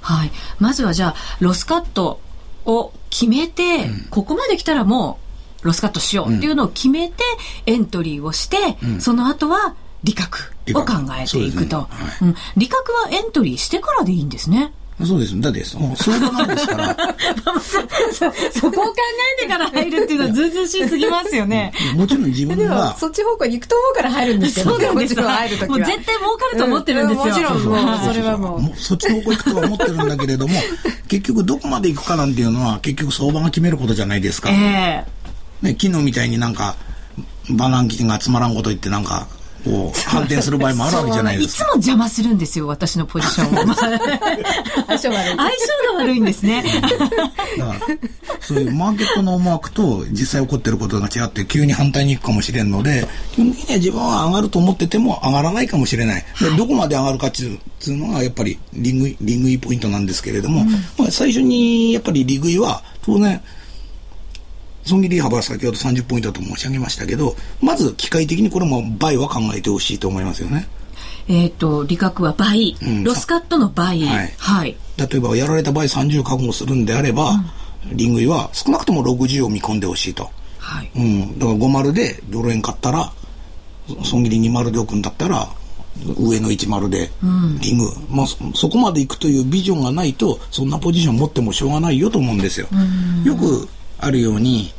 [0.02, 0.32] はい、はい。
[0.60, 2.20] まずはじゃあロスカット
[2.66, 5.20] を決めて、うん、ここまで来たらも
[5.62, 7.24] うロスカットしようっていうのを決めて、
[7.68, 8.58] エントリーをして、
[9.00, 14.74] その後は利確を考えていくと、ねはいうん、利確はエントリーしてからでいいんですね。
[15.06, 15.40] そうです。
[15.42, 16.96] だって、もう相場なんですから。
[17.60, 18.96] そそこを考
[19.40, 21.74] えてから入るっていうのはずうずうしすぎますよね。
[21.96, 22.96] もちろん自分は。
[22.98, 25.24] そっち方向に行くと思うから入るんですけど、そうなんですも
[25.76, 27.26] う絶対儲かると思ってるんですよ。
[27.26, 28.80] もちろん、もう、それはもう。
[28.80, 30.60] そっちの方向行くとは思ってるんだけれども、
[31.10, 34.50] 結局どこまで行くかなんていうのは、結局相場が決めることじゃないですか。
[34.52, 36.76] ええー、ね、昨日みたいになんか、
[37.50, 39.28] バナンキが集まらんこと言ってなんか、
[39.64, 41.64] こう、反転する場合もあるわけじゃないですか。
[41.64, 43.74] いつも邪魔するんですよ、私のポジションを。
[43.76, 45.36] 相性悪い。
[45.36, 45.38] 相性
[45.94, 46.64] が悪いんですね。
[47.58, 47.80] だから、
[48.42, 56.26] そういうマーケットの思惑と実際起こってることが違って、急に反対に行くかもしれんので、基本的には自分は上がると思ってても上がらないかもしれない。
[56.42, 57.60] でどこまで上がるかってい
[57.94, 63.42] うのは、やっぱりリング、リングイポイントなんですけれども、うん、まあ、最初にやっぱりリグイは、当然、
[64.86, 70.68] 損切り幅は先ほど30ポイントと申し上げましたけど、まず機械的にこれも倍は考えてほしいと思いますよね。
[71.28, 74.76] えっ、ー、と、利確は倍、うん、ロスカットの倍、はい、はい。
[74.98, 77.32] 例えば、やられた場合30覚悟するんであれば、
[77.90, 80.30] うん、リングイは少なくとも60を見込んでほしいと。
[80.60, 80.92] はい。
[80.96, 81.40] うん。
[81.40, 83.12] だから50でドル円買ったら、
[84.04, 85.48] 損切り20で置くんだったら、
[86.18, 87.12] 上の10で
[87.62, 92.68] リング、うん、まあ、そこまでいくというビジョンがないとそんなポジション持ってもしょうがないよと思うんですよ。
[93.24, 93.68] よく
[94.04, 94.74] あるように、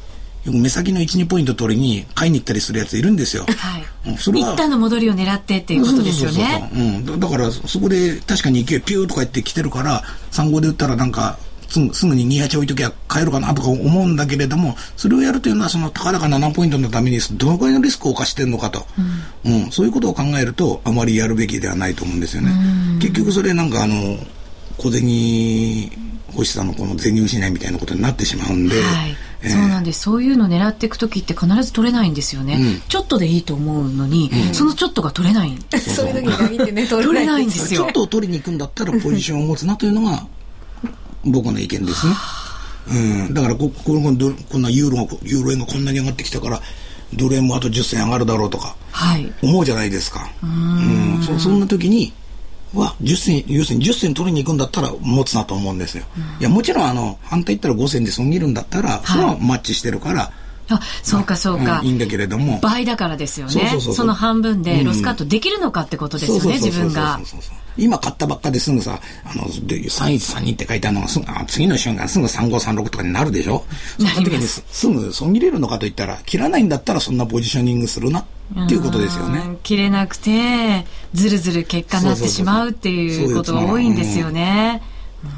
[0.46, 3.46] 目先の1、2ポイント取りに買いに行ったりするやついるんですよ。
[3.46, 4.18] はい。
[4.18, 4.52] それは。
[4.52, 6.70] 一旦の戻りを狙ってっていうことですよね。
[6.74, 6.78] う
[7.14, 7.20] ん。
[7.20, 18.86] だから、そこで確かに勢いピューとか言って来てるから、3号で打ったらなんか、すぐすぐに28置いときゃ買えるかなとか思うんだけれども、それをやるというのは、その、たかだか7ポイントのために、どのくらいのリスクを冒してるのかと、
[19.44, 22.52] うん、うん、そういうことを考えると、あまりやるべきではないと思うんですよね。
[23.00, 24.18] 結局それなんか、あの、
[24.76, 25.90] 小銭
[26.34, 29.16] 欲しさのこの銭失いみたいなことになってしまうんで、はい
[29.48, 30.00] そうなんです。
[30.00, 32.54] そういうの狙っていく時って必ず取れないんですよね。
[32.54, 35.54] うん、ちょっとでいいと思うのに、うん、そのちょっとが取れない。
[35.78, 37.82] そういう時に限ってね、取れないんですよ。
[37.82, 40.26] ちょっとを取りに行くんだったらポジションを持つなというのが
[41.24, 42.14] 僕の意見ですね。
[42.86, 46.60] うん、だからここここんなユーロがユーロ円がこんなに上がってきたから
[47.14, 50.30] ドル円もあと10銭上がるだろうとか、はい、思うじゃないですか。
[50.42, 52.12] うんそそんな時に
[52.74, 56.04] は10銭、要するに10銭取りに行くんだったら持つなと思うんですよ。
[56.16, 60.32] うん、いや、もちろんあの、反対言ったら5銭で損切るんだったら、それはマッチしてるから、
[60.68, 62.58] あそうかそうか、いいんだけれども。
[62.60, 63.78] 倍だからですよね。
[63.80, 67.20] その半分でロスカットできるのかってことですよね、自分が。
[67.76, 73.64] 今買ったばっかですぐさあの3132って書いてあるのがすぐあ次の瞬間すぐ3536とかになるでしょ？
[73.98, 79.58] そんな時にすぐ損切れるのかといったら切らないんだったらそんなポジショニングするなっていうことですよね。
[79.64, 84.80] 切れなくてずるずる結果になってしまうっていうことが多いんですよね。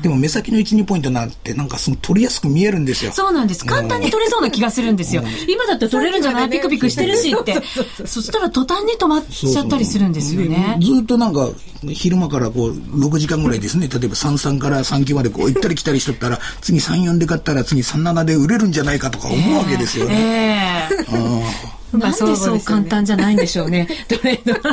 [0.03, 3.13] でも目先の1、2ポイントなんてなんかすご取りやすく見えるんですよ。
[3.13, 3.65] そうなんです。
[3.65, 5.23] 簡単に取れそうな気がするんですよ。
[5.49, 6.51] 今だって取れるんじゃない？
[6.51, 7.61] ピクピクしてるしって。
[8.07, 10.79] そしたら途端に止まっちゃったりするんですよね。
[10.81, 11.49] ずっとなんか
[11.89, 13.89] 昼間からこう6時間ぐらいですね。
[13.89, 20.89] 例えば33から39までこう行ったり来たりしとったら次34で買ったら次37で売れるんじゃないかとか思うわけですよね。
[20.91, 23.89] えー、えー、なんでそう簡単じゃないんでしょうね。
[24.09, 24.71] トレード。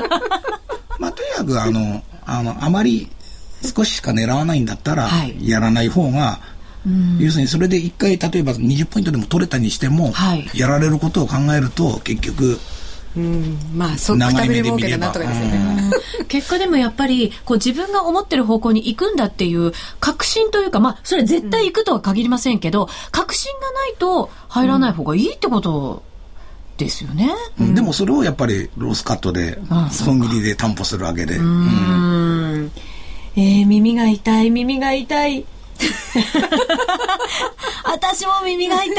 [1.00, 3.10] まあとにかくあの、あの、あまり
[3.64, 5.10] 少ししか狙わないんだったら、
[5.42, 6.40] やらない方が、
[7.20, 12.60] 要するにそれで1回例えば20ポイントでも取れたにしても、はい、やられることを考えると結局
[13.16, 15.92] うん、まあ、そ長い目で見れば、とかですよね。
[16.28, 26.02] 結果でもやっぱり、こう自分が思ってる方向に行くんだっていう確信というか、まあ、それ絶対行くとは限りませんけど、確信がないと入らない方がいいってこと
[26.78, 27.32] ですよね。
[27.60, 29.60] うん、でもそれをやっぱりロスカットで、
[29.92, 31.38] 損切りで担保するわけで。
[31.38, 32.72] うん。
[33.36, 35.46] えー、耳が痛い、耳が痛い。
[37.86, 38.96] 私も耳が痛い。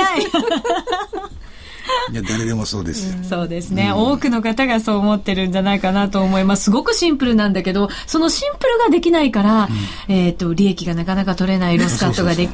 [2.12, 6.64] いや誰でもそうです、うん、そうですね、うん、多くの方がそう思ってるんじゃないかなと思います。
[6.64, 9.68] すごくシンプルなんだけどそのシンプルができないから、
[10.08, 12.48] うん、えっ、と利益がなかなか取れないロスカットがで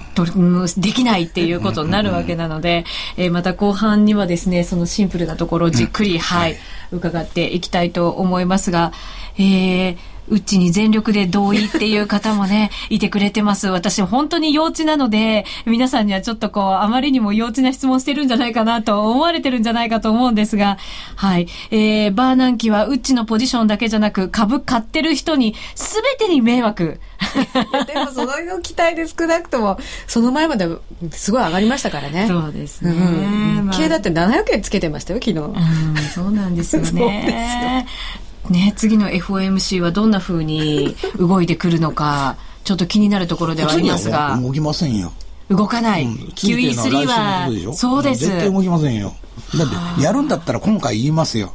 [0.80, 2.84] できないっていうことになるわけなので、
[3.16, 6.56] えー、また後半にはですねそのシンプルなところをじっくり、はい、
[6.90, 8.92] 伺っていきたいと思いますが、
[9.38, 9.96] えー
[10.30, 13.68] うちに全力で同意っていう方もね、 いてくれてます。
[13.68, 20.78] 私本当に幼稚なので、皆さんにはちょっとこう、あまりにも幼稚な質問してるんじゃないかなと思われてるんじゃないかと思うんですが、
[21.16, 21.48] はい。
[21.70, 27.00] えー、バーナンキはうちのポジションだけじゃなく、株買ってる人に全てに迷惑。
[27.86, 30.68] でもその期待で少なくとも、その前まで
[31.12, 32.26] すごい上がりましたからね。
[32.28, 32.92] そうですね。
[32.92, 33.70] うん。
[33.70, 35.38] だって700円つけてましたよ、昨日。
[35.38, 36.88] うん、そうなんですよね。
[36.88, 38.29] そうですよ。
[38.50, 44.38] ね、次の FOMC はどんなふうに動いてくるのか、ちょっと気になるところではありますが。
[44.40, 45.12] 動きませんよ。
[45.48, 46.04] 動かない。
[46.04, 48.26] うん、QE3 は、そうです。
[48.26, 49.14] 絶対動きませんよ。
[49.56, 51.52] だって、やるんだったら今回言いますよ。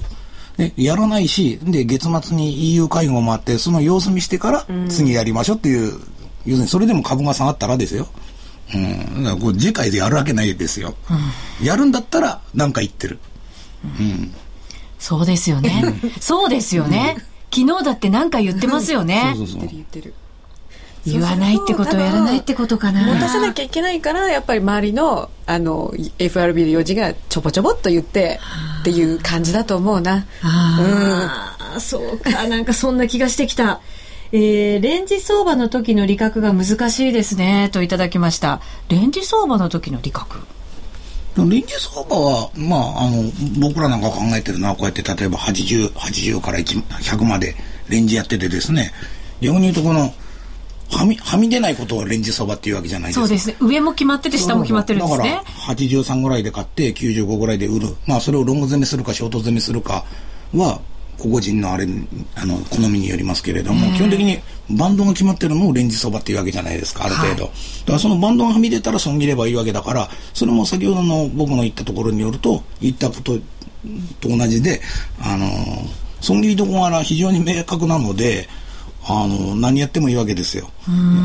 [0.57, 6.05] で、やらないし、で、月末に EU 会合もあって、その様子見してから、次やりましょうっていう、うん、要す
[6.45, 8.07] るにそれでも株が下がったらですよ。
[8.73, 9.23] うん。
[9.23, 10.95] だからこう次回でやるわけないですよ。
[11.59, 13.19] うん、やるんだったら、なんか言ってる。
[13.99, 14.33] うん、うん
[15.05, 15.83] そうですよね。
[16.19, 17.17] そうですよね。
[17.53, 19.35] 昨日だって何か言ってますよね。
[19.35, 20.13] そうそうそう言ってる言ってる。
[21.05, 23.05] 言わないってことやらないってことかな。
[23.05, 28.39] 持たせなきゃいけないから、やっぱり周りの、あの、FRB の用事がちょぼちょぼっと言って、
[28.81, 30.25] っていう感じだと思うな。
[30.41, 33.81] ああ、うん、そうか、なんかそんな気がしてきた。
[34.31, 38.59] えー、レンジ相場の時の利確が難しいですね、といただきました。
[38.89, 40.39] レンジ相場の時の利確
[41.43, 43.23] 臨時相場は、まあ、あの、
[43.59, 47.55] 僕らなんか考えてるのは、こうやって例えば80、80から100まで
[47.89, 48.91] レンジやっててですね、
[49.41, 50.13] 逆に言うとこの、
[50.89, 53.27] はみ、はみ出ないことをレンジ相場っていうわけじゃないですか。
[53.27, 53.57] そうですね。
[53.59, 55.29] 上も決まってて、下も決まってるんですね。
[55.29, 57.95] だから、83ぐらいで買って、95ぐらいで売る。
[58.05, 60.05] まあ、それをロング攻めするか、ショート攻めするか
[60.53, 60.79] は、
[61.17, 61.87] 個々人のあれ、
[62.35, 67.43] あの、好みによりますけれども、基本的にバンドが決まってるのをレンジ相場っていうわけじゃないですか、ある程度。
[67.45, 73.37] はい、だからそのバンドがはみ出たら損切ればいいわけだから、それも先ほどの僕の言ったところによると、言ったこと
[74.19, 74.81] と同じで、
[75.21, 75.47] あの、
[76.21, 78.47] 損切りどころが非常に明確なので、
[79.07, 80.69] あの、何やってもいいわけですよ。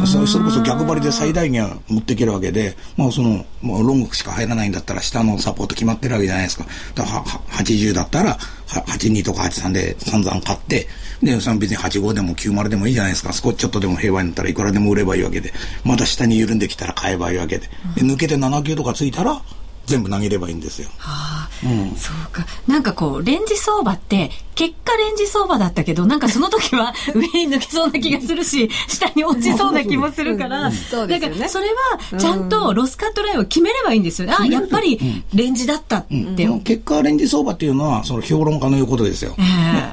[0.06, 6.66] そそれこそ逆張りで最大限持っていけるわけで、まあその、まあ、ロングしか入らないんだったら下のサポート決まってるわけじゃないですか。
[6.94, 10.86] だから80だったら、82とか83で散々買って、
[11.22, 13.32] で、その別に85でも90でもいいじゃないですか。
[13.32, 15.52] 少しちょっとでも平和になったらいくらでも売ればいいわけで、
[15.84, 19.40] また下に緩んできたら買えばいいわけで、で抜けて79とかついたら、
[19.86, 20.88] 全部投げればいいんですよ。
[20.98, 22.46] はあ、うん、そうか。
[22.66, 31.68] なんかこう、レンジ相場って、結果レンジ相場だったけど、なんかその時は 上に抜けそうな気がするし、下に落ちそうな気もするから、だからそれ
[32.12, 34.34] はちゃんとロスカットラインを決めればいいんですよね。
[34.38, 35.00] あ、やっぱり
[35.34, 36.44] レンジだったって。
[36.44, 39.34] うん、結果レンジ相場っていうのは、その評論家の言うことですよ。
[39.38, 39.42] え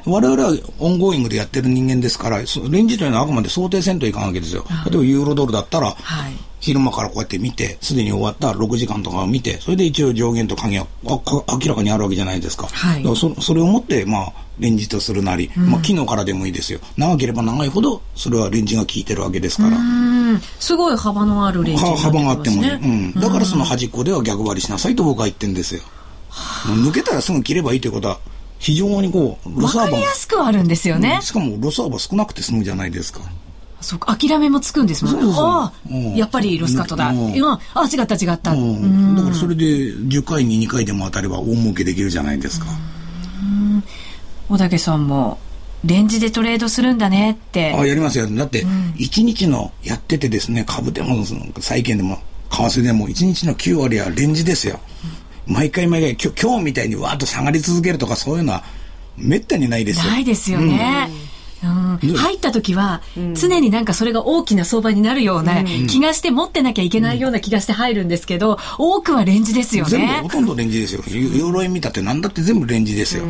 [0.04, 4.64] ー、我々は ongoing でやってる人間ですから、レンジというのはあくまで想定せんといかんわけですよ。
[4.86, 12.66] 例えばユーロドルだったら、はい昼間からこうやって見て、すでに終わった6時間とかを見て、それで一応上限と下限は明らかにあるわけじゃないですか。
[12.66, 16.80] はい、だからそそれをもって、まあ、レンジとするなり、うん、まあ、昨日からでもいいですよ。
[16.96, 19.78] 長ければ長いほど、それはレンジが効いてるわけですから。
[20.58, 22.80] すごい幅のあるレンジ、ね、幅があってもね。
[22.82, 23.12] うん。
[23.14, 25.82] だからその端っこでは逆張りしなさいと僕は言ってるんですよ。
[26.66, 28.18] 抜けたらすぐ切ればいいということは、
[28.58, 29.90] 非常にこう、ロサーバー。
[29.90, 33.20] わかりやすくあるんですよね、うん、しかもロサーバー少なくて済むじゃないですか。
[33.80, 35.32] そうか、諦めもつくんですもんね。
[35.36, 37.12] ああ、やっぱりロスカットだ。
[37.12, 38.36] 今、あ、違った違った。
[38.36, 38.38] だ
[39.22, 42.66] からそれで10回に2回でも当たれば大儲けできるじゃないですか。
[44.48, 45.38] 小竹さんも、
[45.84, 47.72] レンジでトレードするんだねって。
[47.72, 48.26] あ、やりますよ。
[48.26, 51.24] だって、1日のやっててですね、株でも、
[51.60, 52.18] 債券でも、
[52.50, 54.80] 為替でも、1日の9割はレンジですよ。
[55.46, 58.64] 毎回毎回、今日今日みたいにわーっと下がり続けるとか、そういうのは、
[59.16, 60.12] めったにないですよ。
[60.12, 61.08] ないですよね。
[61.08, 61.27] うんうん、
[61.60, 63.02] 入った時は、
[63.34, 69.90] 常になんかそれが大きな相場になるような気がして持ってなきゃいけないような気がして入るんですけど、多くはレンジですよね。
[69.90, 71.02] 全部ほとんどレンジですよ。
[71.08, 73.24] 鎧見たって何だって全部レンジですよ。
[73.24, 73.26] う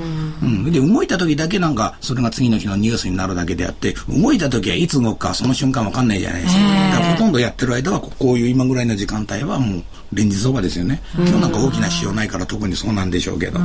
[0.46, 6.60] ん、で、動いた時だけなんか、それが次の日のニュースになるだけであって、動いた時はいつ動くかその瞬間わかんないじゃないですか。
[6.90, 9.82] だからほとんどやってる間は、こういう今ぐらいの時間帯はもう、
[10.12, 11.02] レンジ相場ですよね。
[11.14, 13.59] 今日なんか大きな仕様ないから特にそうなんでしょうけど。
[13.59, 13.62] う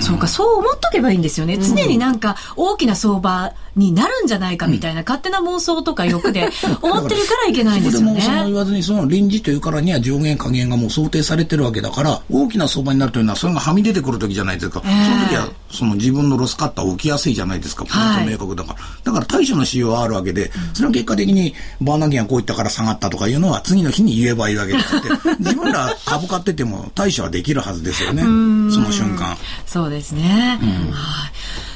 [0.00, 1.56] そうか、そう思っとけばいいんですよね。
[1.58, 6.50] 常になんか大きな相場になるんじゃないかみたいな勝手な妄想とか欲で
[6.82, 8.20] 思ってるからいけないんですよね。
[8.20, 14.82] その言わずにその臨時というからには上限下限がもう想定されてるわけだから大きな相場になるというのはそれがはみ出てくる時じゃないですか。
[14.84, 17.84] えー、その時はその自分のロスカッター起きやすいじゃないですか。
[17.84, 18.82] ポイント明確だから。
[18.82, 24.78] はい、だから対処の仕様はあるわけで、それは結果的にバーナーギンがこういったから下がったとかいうのは次の日に言えばいいわけで
[25.52, 28.22] 自分ら株買ってても対処はできるはずですよね。
[28.22, 28.28] そ
[28.80, 29.36] の瞬間。
[29.66, 30.58] そうですね。
[30.62, 31.32] うん、はい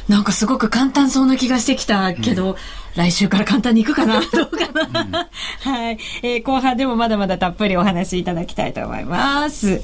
[0.08, 2.56] なんかすごく簡単そうな気がしてきたけど、うん、
[2.94, 9.80] 来週から簡単にいくかなどうかな、うん、はい、えー、後半でもまだまだたっぷりお話しいただきたいと思います。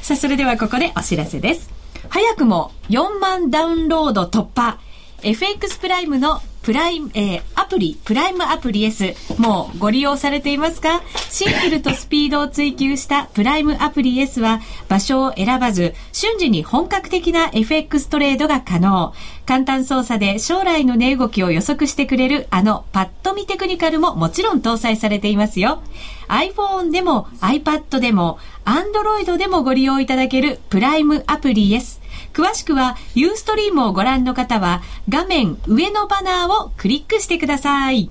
[0.00, 1.70] さあ、それではここでお知らせです。
[2.08, 4.78] 早くも4万ダウンロード突破。
[5.24, 11.02] FX プライムのプライム、えー、アプリ、プライムアプリ S、もうご利用されていますか？
[11.28, 19.12] シンプルとスピードを追求したプライムアプリ S は場所を選ばず、瞬時に本格的な FX トレードが可能。
[19.44, 25.82] 簡単操作で将来の値動きを予測してくれるあのパッと見テクニカルももちろん搭載されていますよ。
[26.28, 32.00] iPhone でも iPad でも Android でもご利用いただけるプライムアプリ S。
[32.32, 38.10] 詳しくはユーストリームをご覧の方は画面上のバナーをクリックしてください。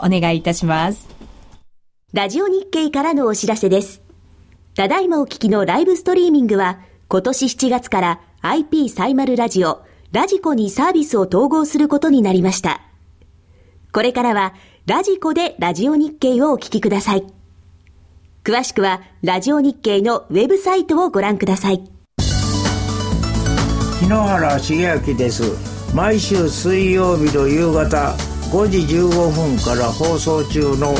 [0.03, 1.07] お願いいたします。
[2.13, 4.01] ラジオ日経からのお知らせです。
[4.75, 12.81] ただいまお聞きのライブストリーミングは、今年7月から IP サイマルラジオ、ラジコにサービスを統合することになりました。
[13.91, 14.53] これからは、
[14.85, 17.25] ラジコでラジオ日経をお聞きください。
[18.43, 21.83] 詳しくは、ラジオ日経のウェブサイトをご覧ください。
[23.99, 24.75] 日野原茂
[25.07, 25.43] 明です。
[25.93, 28.15] 毎週水曜日の夕方、
[28.51, 30.93] 5時15分から放送中の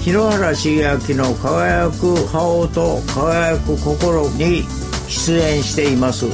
[0.00, 4.62] 広原茂明の輝く顔と輝く心に
[5.08, 6.26] 出演しています。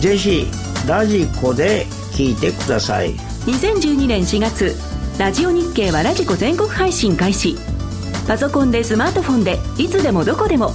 [0.00, 0.46] ぜひ
[0.88, 3.14] ラジコで聞いてください。
[3.44, 4.74] 2012年4月
[5.18, 7.56] ラジオ日経はラジコ全国配信開始。
[8.26, 10.72] パソコンでスマートフォンでいつでもどこでも。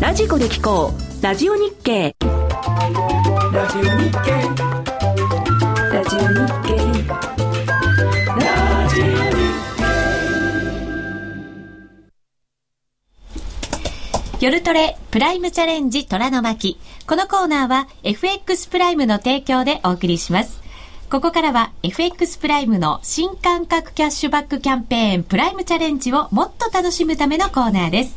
[0.00, 1.22] ラジコで聞こう。
[1.22, 2.16] ラジオ日経。
[2.20, 4.32] ラジオ日経。
[5.92, 6.87] ラジオ日経
[14.40, 16.78] 夜トレプライムチャレンジ虎の巻。
[17.08, 20.62] このコーナーは FX プライムの提供でお送りします。
[21.10, 28.16] ここからは FX プライムの新感覚キャッシュバックキャンペーンプライムチャレンジをもっと楽しむためのコーナーです。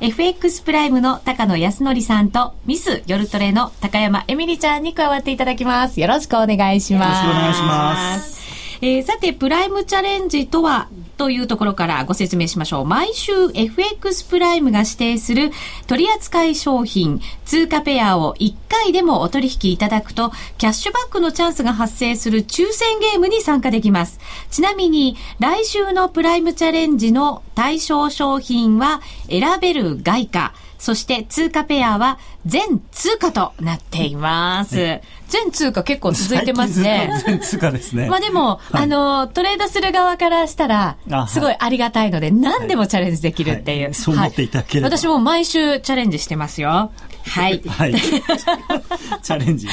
[0.00, 6.00] FX プライムの高野康則さんとミス夜トレの高山エミリちゃんに加わっていただきます。
[6.00, 7.26] よろしくお願いします。
[7.26, 8.39] よろしくお願いします。
[8.82, 12.84] えー、さて、プライムチャレンジとはというところからご説明しましょう。
[12.86, 15.50] 毎週 FX プライムが指定する
[15.86, 24.18] 取扱商品、通貨ペアを1回でもお取引いただくと、キャッシュバックのチャンスが発生する抽選ゲームに参加できます。
[24.50, 35.00] ちなみに、来週のプライムチャレンジの対象商品は選べる外貨、そして通貨ペアは全通貨となっています。
[35.30, 37.10] 全通貨結構続いてますね。
[37.24, 38.08] 全通貨ですね。
[38.08, 40.96] まあでも、はい、あの、トレードする側からしたら、
[41.28, 43.78] すごいありがたいので、何でもチャレンジできるっていう。
[43.78, 46.90] はいはい、そう思っていただければ、私も毎週チャレンジしてますよ。
[47.26, 47.62] はい。
[47.66, 47.94] はい。
[49.22, 49.72] チャレンジ、ね、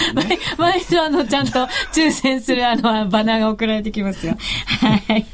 [0.58, 4.38] 毎週あの、ちゃんと抽選するあの、バナーが送られてきますよ。
[4.82, 5.26] はい。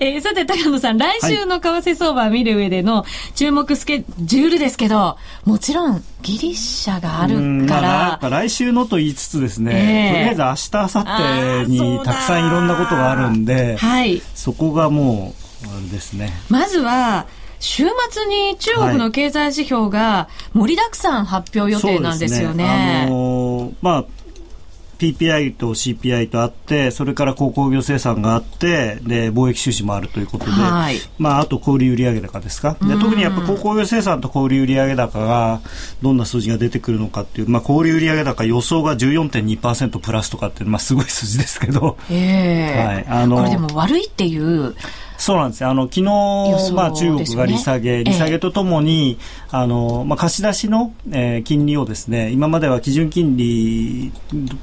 [0.00, 3.04] えー、さて、高野さん、来週の為替相場を見る上での
[3.34, 7.82] 注目スケジュールですけど、もちろん、ギリシャがあるから。
[7.82, 14.22] まあ、来週のと言いつつですね、えー、とりあえず明日、明後日にたくさんいろんなことがあるんで、はい。
[14.34, 16.32] そこがもう、あれですね。
[16.48, 17.26] まずは、
[17.62, 22.64] 週末に中国の経済指標が盛りだくさん発表予定なんですよね。
[22.64, 23.02] はい、ね。
[23.06, 24.04] あのー、まあ
[24.98, 32.76] PPI と CPI とあってそれから鉱工業生産があってで貿易収支もあるということで、はい、まあ、あと小売売上高ですか。
[32.82, 35.60] で特にやっぱ鉱工業生産と小売売上高が
[36.02, 44.74] どんな数字が出てくるのかっていう、まあ、小売売上高予想が14.2%プラスとかって、まあ、すごい数字ですけど、えーはい、あのこれでも悪いっていう
[45.22, 46.02] そうなんですあの昨日、
[46.72, 54.10] まあ、中国が利下げ、利下げとともに、えあのまあ、貸し出しの、えー、金利をですね今までは基準金利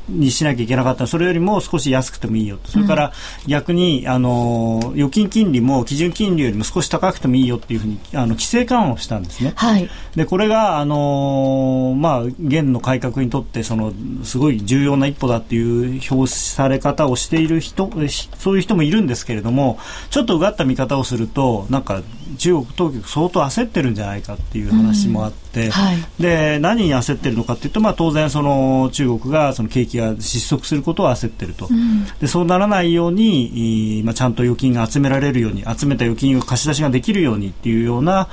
[0.10, 1.08] にしなきゃいけなかった。
[1.08, 2.72] それよりも少し安くてもいいよと。
[2.72, 3.14] それから
[3.48, 9.54] 逆に、あの預金金利も基準金利よりも少し高くてもいいよっていうふうにあの規制緩和をしたんですね。
[9.56, 9.90] はい、
[10.20, 13.94] でこれが、あのまあ、現の改革にとってその
[14.26, 17.90] すごい重要な一歩だっていう表され方をしている人
[18.38, 22.02] そういう人もいるんですけれどもちょっとうがった見方をするとなんか
[22.38, 38.30] 中国当局相当焦ってるんじゃないかっていう話もあって、うんはい、で何に焦ってるのかっていうと、まあ、当然その中国がその景気が失速することを焦ってると、うん、でそうならないように、まあ、ちゃんと預金が集められるように集めた預金を貸し出しができるようにっていうような、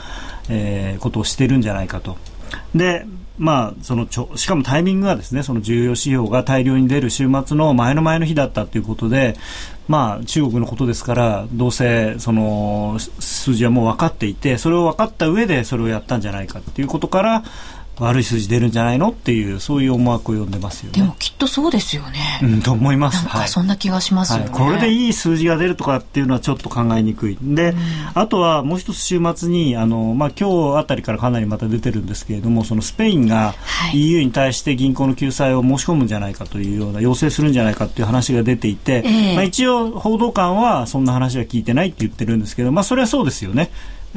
[0.51, 2.19] えー、ことをしてるんじゃないかと。
[2.74, 3.07] で
[3.38, 9.36] まあ、そのちょしかもタイミングがですねその重要指標が大量に出る週末の前の前の日だったということで、
[9.88, 17.44] まあ、中国のことですからどうせその数字はもう分かっていてそれを分かった上でそれをやったんじゃないかということから
[17.99, 19.11] 悪い数字出るんじゃないの？
[19.11, 21.01] っていうそういう思惑を呼んでますよね。
[21.01, 22.40] でもきっとそうですよね。
[22.42, 23.24] うん、と思います。
[23.24, 27.38] なんかそんな気がしますよね、はい、これでいい数字が出るとかっていうのはちょっと考えにくい。
[27.40, 27.78] で、うん、
[28.14, 33.55] あとはもう一つ週末にあのまあ今日あたりからかなりまた出てるんですけれども、そのスペインが
[33.94, 43.70] EU に対して銀行の救済を申し込むんじゃないかというような要請するんじゃないかっていう話が出ていて、えー、まあ一応報道官はそんな話は聞いてないって言ってるんですけど、まあそれはそうですよね。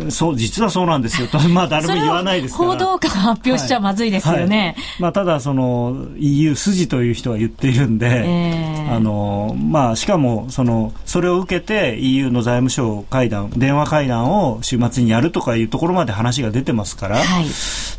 [0.09, 1.27] そう実はそうなんですよ。
[1.27, 2.69] と、 まあ、誰も言わないですから。
[2.69, 4.47] 報道官発表しちゃまずいですよね、はい。
[4.47, 17.45] はい、まあ、ただその EU 筋という人は言っているんで、えー、あのまあ、しかもそのそれを受けて EU の財務省会談電話会談を週末にやるとかいうところまで話が出てますから、はい、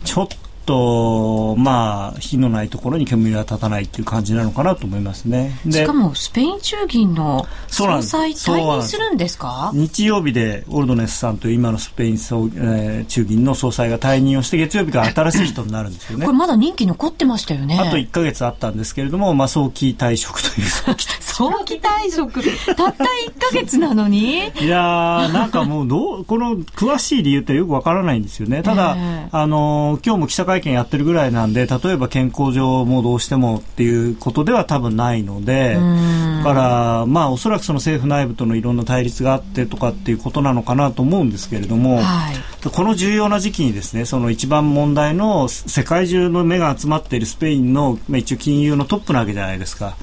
[0.05, 0.37] ちょっと
[0.71, 5.59] と、まあ、火のないところに煙は立たないっていう感じなのかなと思いますね。
[5.69, 9.73] しかも、スペイン中銀の総裁退任するんですか？
[9.75, 16.25] 日曜日でオルドネスさんという今のスペイン総、えー、中銀の総裁が退任をして、月曜日から新しい人になるんですよね。
[16.27, 17.77] これまだ任期残ってましたよね。
[17.81, 20.69] あと1か月あったんですけれども、まあ、早期退職という。
[21.21, 23.07] 早期退職たった1か
[23.53, 24.53] 月なのに？
[24.61, 28.63] いやなんかもうどう、この詳しい理由ってよくわからないんですよね。
[28.63, 42.35] ただ、えー、あの、今日も記者会見やってるぐらいなんで例えば健康上もどうしてもっていうことでは多分ないのでだからまあおそらくその政府内部とのいろんな対立があってとかっていうことなのかなと思うんですけれども、はい、
[42.69, 49.97] この重要な時期にですねその一番問題の世界中の目が集まっているスペインの、まあ、一応金融のトップなわけじゃないですか。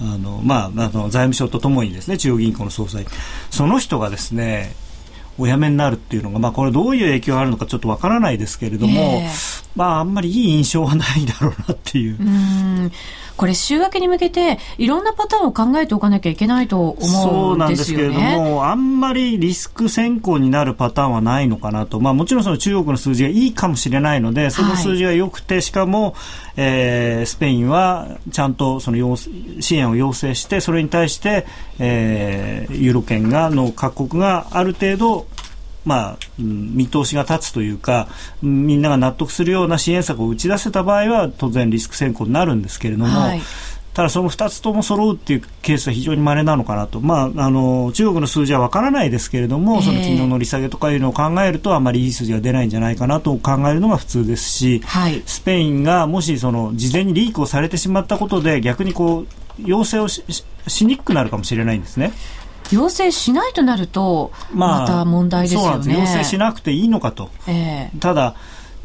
[0.00, 3.06] あのまあ、あの財務省とともにですね中央銀行の総裁。
[3.50, 4.74] その人がですね
[5.38, 12.16] お辞めになるっていうのが、まあ、これどういう影響があるのかちょっとわからないですけれども、えー、まあ、あんまりいい印象はないだろうなっていう。
[12.20, 12.90] う
[13.36, 26.14] これ週明けに向けていろんなパターンを考えておかなきゃいけないと思うんですよ、ね、そうなんですけれどもあんまりリスク先行になるパターンはないのかなと、まあ、もちろんその中国の数字がいいかもしれないのでその数字が良くて、はい、しかも、
[26.56, 31.46] えー、スペインはちゃんとその要支援を要請してそれに対して、
[31.78, 35.26] えー、ユーロ圏がの各国がある程度
[35.84, 38.08] まあ、見通しが立つというか
[38.42, 43.40] みんなが納得するような支援策を打ち出せた場合は当然リスク先行になるんですけれども、はい、
[43.94, 59.26] ただその2つとも揃うっていうケースは非常に稀なのかなと、まあ、あの中国の数字は分からないですけれども、その金利の利下げとかいうのを考えるとあまりいい数字が出ないんじゃないかなと考えるのが普通ですし、はい、スペインがもしその事前にリークをされてしまったことで逆にこう
[59.64, 60.24] 要請をし
[60.84, 62.12] にくくなるかもしれないんですね。
[62.72, 65.94] 要請しないとなると、また問題ですよね。
[65.94, 67.30] 要請しなくていいのかと。
[67.46, 68.34] えー、ただ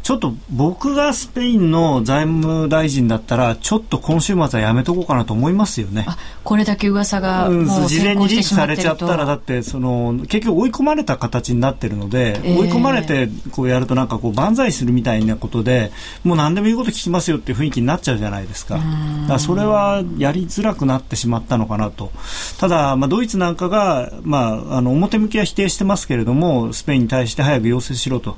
[0.10, 6.08] ちょっと僕がスペインの財務大臣だったら、ちょっと今週末はやめとこうかなと思いますよね。
[6.44, 15.92] これだけ噂がもう事前にリークされちゃったら、だってその結局追い込まれた形になってるので、えー、追い込まれてこうやるとなんかこう万歳するみたいなことで、
[16.24, 18.78] もう何でも言うこと聞きますよっていう雰囲気になっちゃうじゃないですか。
[18.78, 22.12] だからそれはやりづらくなってしまったのかなと。
[22.58, 28.38] ただ、まあ、ドイツなんかが、まあ、あの表向きは否定してますけれども、スペインに対して早く要請しろと、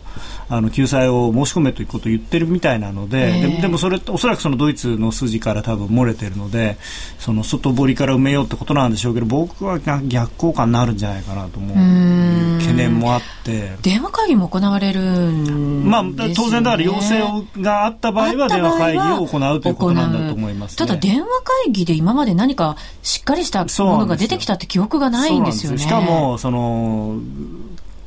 [0.50, 6.78] あの救済を申し込めということを言ってるみたいなので、えー、ででもそれおそらくそのドイツの筋から多分漏れてるので
[7.20, 12.62] その外堀から埋めようってことなんでしょうけど僕は逆効果になるんじゃないかなと思う。
[12.62, 16.04] け懸念もあって、電話会議も行われるん、ね、まあ、
[16.36, 21.28] 当然だから要請があった場合は電話会議を行うということなんだと思います、ね、ただ電話
[21.66, 25.78] 会議で今まで何かしっかりしたものが出てきたって記憶がないんですよね。
[25.78, 27.20] しかもその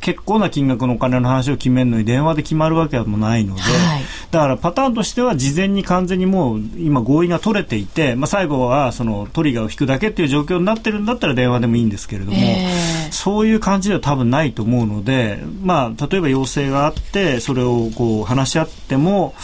[0.04, 16.24] 結構な金額のお金の話を決めるのに電話で決まるわけでもないので、はい、だからパターンとしては事前に完全にもう今合意が取れていて、まあ、最後はそのトリガーを引くだけっていう状況になってるんだったら電話でもいいんですけれども、えー、そういう感じでは多分ないと思うので、まあ、例え。
[16.24, 19.34] ば要請があってそれをこう話し合っても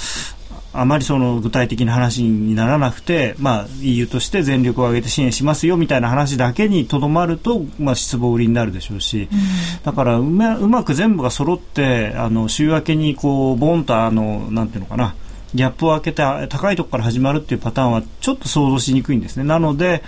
[0.73, 9.39] あまりその具体的な話にならなくて、まあ、EU として全力を挙げて支援しますよみたいな話だけにとどまると、まあ、失望売りになるでしょうし、うん、
[9.83, 15.15] だからうまうまく全部が揃ってあの週明けにこうボンとあのなんていうのかな
[15.55, 19.45] ギャップを開けて高いところから始まるっていうパターンはちょっと想像しにくいんですね。
[19.45, 20.03] なので、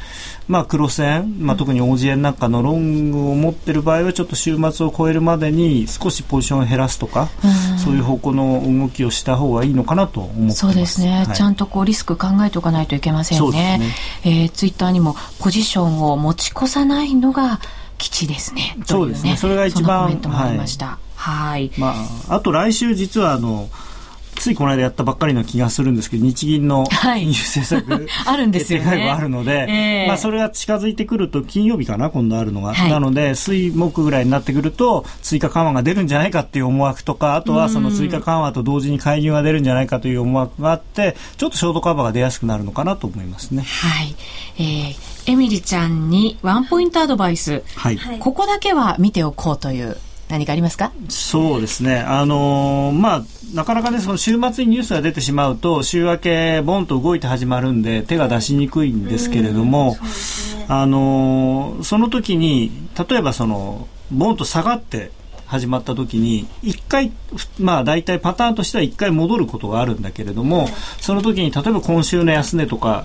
[0.48, 13.78] まあ、黒線、まあ、特に OG 円なんかのロングを持っている場合はちょっと週末を超えるまでに少しポジションを減らすとか、うん、そういう方向の動きをした方がいいのかなと思ってますそうですね、はい、ちゃんとこうリスク考えておかないといけませんね。
[13.78, 17.60] ねえー、ツイッターにもポジションを持ち越さないのが
[17.98, 18.76] 基地ですね。
[18.84, 19.36] そうですね。
[19.36, 20.04] それが一番。
[20.04, 20.86] コメントもありました。
[20.86, 20.98] はい。
[21.14, 21.94] はい、ま
[22.28, 23.68] あ、あと来週実はあの、
[24.34, 29.10] ついこの間やったばっかりの気がするんですけど日銀の金融政策、 あるんですよね。
[29.10, 43.62] あるので、えー、まあ、それが近づいてくると金曜日かな今度あるのが、はい、なので水木ぐらいになってくると追加緩和が出るんじゃないかっていう思惑とかあとはその追加緩和と同時に介入が出るんじゃないかという思惑があってちょっとショートカバーが出やすくなるのかなと思いますね。
[43.62, 44.14] はい、
[44.58, 49.96] えー、エミリちゃんにワンポイントアドバイス、はい、ここだけは見ておこうという
[50.32, 50.92] 何かありますか？
[51.10, 52.00] そうですね。
[52.00, 53.22] あのー、まあ、
[53.54, 59.96] なかなかね、その週末にニュースが出てしまうと、週明け、ボンと動いて始まるんで、手が出しにくいんですけれども、
[60.68, 62.72] あのー、その時に、
[63.08, 65.10] 例えばその、ボンと下がって
[65.44, 67.12] 始まった時に、一回、
[67.58, 70.66] まあ大体パターンとしては一回戻ることがあるんだけれども、
[70.98, 73.04] その時に例えば今週の安値とか、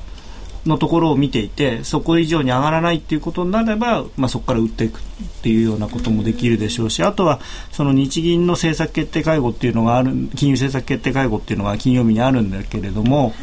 [0.65, 5.01] のところを見ていてそこ以上に上がらないっていうことになれば、まあ、そこから売っていくっ
[5.41, 7.39] ていうようなこともできるでしょうしあとは
[7.71, 13.33] その日銀の政策決定会合っていうのがある金融政策決定会合っていうのが金曜日にあるんだけれども、はい、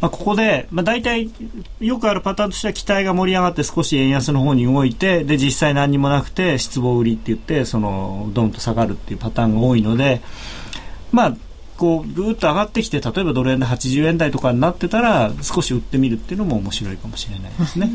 [0.00, 1.30] まあ、ここで、まあ、大体
[1.80, 10.22] よくあるパターンとしては期待が盛り上がって少し円安の方に動いてで実際何にもなくて失望売りって言ってそのドンと下がるっていうパターンが多いので
[11.12, 11.36] まあ
[11.76, 17.90] こうぐーっと上がってきて例えばドル円で80円台とかになってたら少し売ってみるっていうのも面白いかもしれないですね。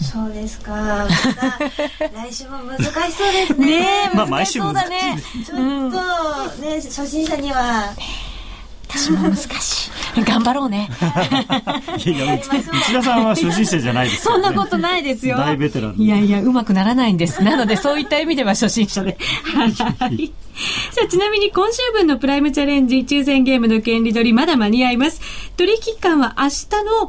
[0.00, 0.72] そうですか。
[0.72, 3.80] ま、来週も難しそうですね。
[3.80, 5.58] ね まあ毎週難しい、ね、ちょっ
[5.92, 7.94] とね、初心者には。
[8.90, 10.24] 私も難しい。
[10.24, 10.88] 頑張ろうね。
[12.04, 12.48] いや、内
[12.92, 15.28] 田さんは初心者じゃないです、ね、そんなことないです。
[15.28, 15.36] よ。
[15.36, 15.94] 大ベテラン。
[15.96, 17.42] いやいや、うまくならないんです。
[17.44, 19.16] なので、そういった意味では初心者で。
[19.44, 20.32] はい。
[20.90, 25.20] さあ、ちなみに今週分のプライムチャレンジ抽選ゲームの権利取りまだ間に合います。
[25.56, 27.08] 取引期間は明日の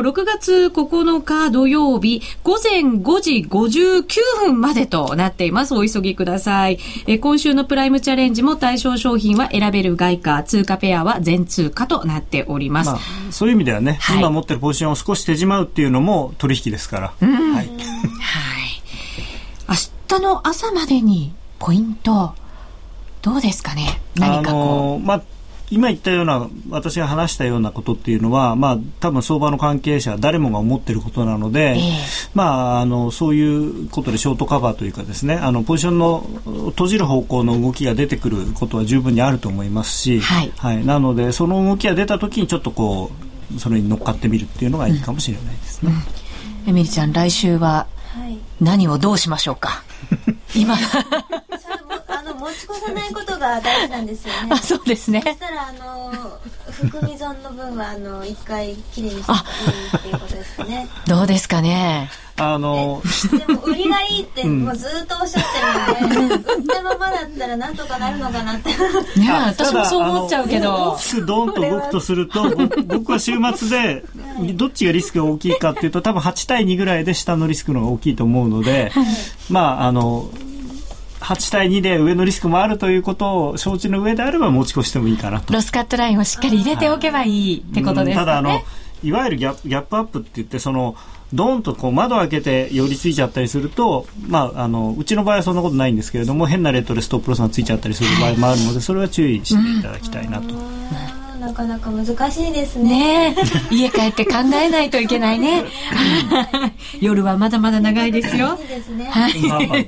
[0.00, 4.04] 6月9日土曜日午前5時59
[4.46, 5.74] 分までとなっています。
[5.74, 6.78] お急ぎください。
[7.06, 12.90] え今週のプライムチャレンジも対象商品は選べる外貨、通貨ペアは全通貨となっております。
[12.90, 12.98] まあ、
[13.30, 17.12] そういう意味ではね、はい、今持ってるポジションを少し手じまうっていうのも取引ですから。
[17.20, 17.66] うん、はい。
[17.66, 17.72] はい。
[19.68, 19.74] 明
[20.18, 22.34] 日の朝までにポイント
[23.22, 24.00] どうですかね？
[24.16, 25.22] 何かこう、まあ
[25.70, 36.26] 今言ったような私が話したようなことっていうのは、まあ、多分相場の関係者誰もが思っていることなので、えー、まあ、あのそういうことでショートカバーというかですねあのポジションの
[36.70, 43.10] 閉じる方向の動きが出てくることは十分にあると思いますし、はい、はい、なのでその動きが出た時にちょっとこ
[43.54, 45.92] うそれに乗っかってみるっていうのがいいかもしれないですね。
[46.64, 47.86] うん、エミリちゃん来週は
[48.60, 49.82] 何をどうしましょうか、
[50.54, 50.76] 今
[52.44, 54.48] 持ち越さないことが大事なんですよね。
[54.52, 55.22] あ、そうですね。
[55.24, 56.38] そしたら、あの、
[56.70, 59.38] 含み損の分は、あの、一回きれいにしていい
[59.96, 60.88] っていうことですかね。
[61.06, 62.10] どうですかね。
[62.36, 68.70] あのでも売りがいいってもうずっとおっしゃってるので、売ったままだったらなんとかなるのかなって
[69.20, 72.42] ね私もそう思っちゃうけどドンと動くとすると
[72.86, 74.04] 僕は週末で
[74.54, 78.90] どっちがリスクが大きいかっていうと多分8対2ぐらいで下のリスクの方が大きいと思うので、
[79.48, 80.28] まああの
[81.24, 85.52] 8対2で上のリスクもあるということを承知の上であれば持ち越してもいいかなと。
[85.52, 88.14] ロスカットラインをしっかり入れておけばいいってことですね。
[88.14, 88.60] ただあの、
[89.02, 90.96] いわゆるギャギャップアップって言って、その、
[91.32, 100.54] ドーンとこう窓開けて寄りついちゃったりすると、まあ、あのうちの場合はそんなことないんですけれども変なレッドでストップロスがついちゃったりする場合もあるのでそれは注意していただきたいなと。
[101.44, 103.34] なかなか難しいですね。
[103.34, 103.36] ね
[103.70, 105.64] 家帰って考えないといけないね。
[107.00, 108.58] 夜はまだまだ長いですよ。
[108.60, 109.04] いいですね。
[109.04, 109.34] はい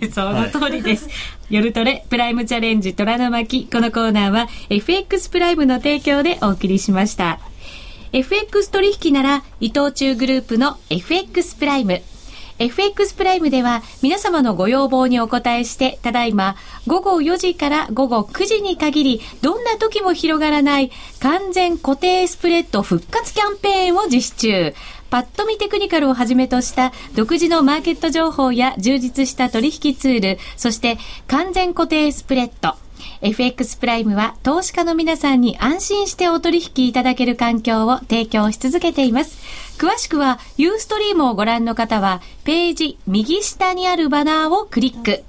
[0.13, 1.09] その通りです。
[1.49, 3.69] 夜トレ、プライムチャレンジ、虎の巻。
[3.73, 7.39] このコーナーは、FX プライムの提供でお送りしました。
[8.13, 12.03] FX 取引なら、伊藤忠グループの FX プライム。
[12.59, 20.91] FX プライムでは皆様のご要望にお答えして、ただいま午後4時から午後9時に限り、どんな時も広がらない
[21.21, 24.75] 完全固定スプレッド復活キャンペーンを実施中。
[25.09, 30.99] パッと見テクニカルをはじめとした独自のマーケット情報や充実した取引ツール、そして
[31.29, 32.75] 完全固定スプレッド。
[33.21, 39.39] FX プライムは投資家の皆さんに安心してお取引いただける環境を提供し続けています。
[39.77, 45.23] 詳しくは、ユーストリームをご覧の方は、ページ右下にあるバナーをクリック。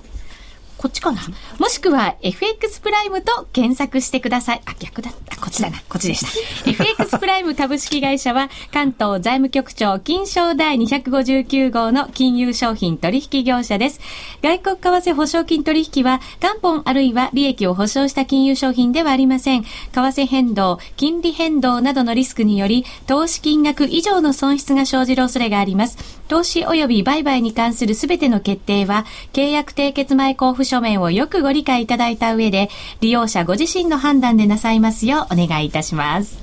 [0.77, 1.21] こっちかな？
[1.57, 4.61] もしくは FX プライムと検索してください。
[4.65, 5.37] あ、逆だった。
[5.37, 5.77] こっちだな。
[5.89, 6.31] こっちでした。
[6.69, 13.99] FX プライム株式会社は関東財務局長金賞第259号の金融商品取引業者です。
[14.41, 19.63] 外国為替保証金取引は元本あるいは利益を保証した金融商品ではありません。
[19.63, 25.97] 為替変動、金利変動などのリスクにより投資金額以上の損失が生じる恐れがあります。
[26.27, 32.69] 投資及び売買に関するすべての決定は契約締結前交付書面をよくご理解いただいた上で、
[33.01, 36.37] 利用者ご自身の判断でなさいますようお願いいたします。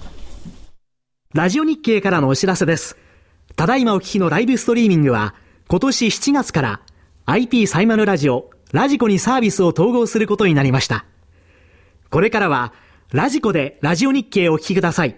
[1.33, 2.97] ラジオ日経からのお知らせです。
[3.55, 5.35] ただいまお聞きのライブストリーミングは、
[5.69, 6.81] 今年7月から
[7.27, 11.05] IP サイマルラジオ、ラジコにサービスを統合することになりました。
[12.11, 12.73] これからは、
[13.13, 15.17] ラジコでラジオ日経をお聞きください。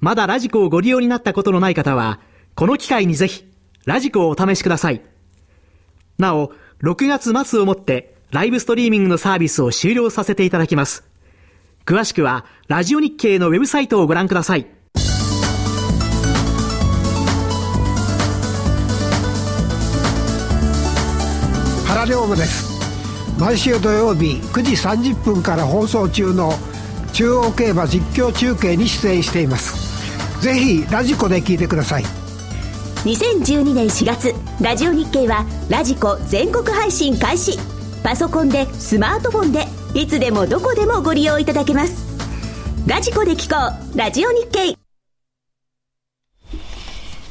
[0.00, 2.20] まだラジコをご利用になったことのない方は、
[2.54, 3.44] この機会にぜひ、
[3.86, 5.02] ラジコをお試しください。
[6.18, 6.52] なお、
[6.84, 11.02] 6月末をもって、ライブストリーミングのサービスを終了させていただきます。
[11.86, 14.66] 詳しくは、ラジオ日経のウェブサイトをご覧ください。
[21.86, 22.74] 原良部です
[23.38, 24.72] 毎週土曜日9時
[25.12, 26.52] 30分から放送中の
[27.14, 32.23] 中央競馬実況中継に出演していますぜひラジコで聞いてください
[33.04, 37.58] 2012年4月ラジオ日経はラジコ全国配信開始
[38.02, 42.02] パソコンでスマートフォンでいつでもどこでもご利用いただけます
[42.86, 44.78] ラジコで聞こうラジオ日経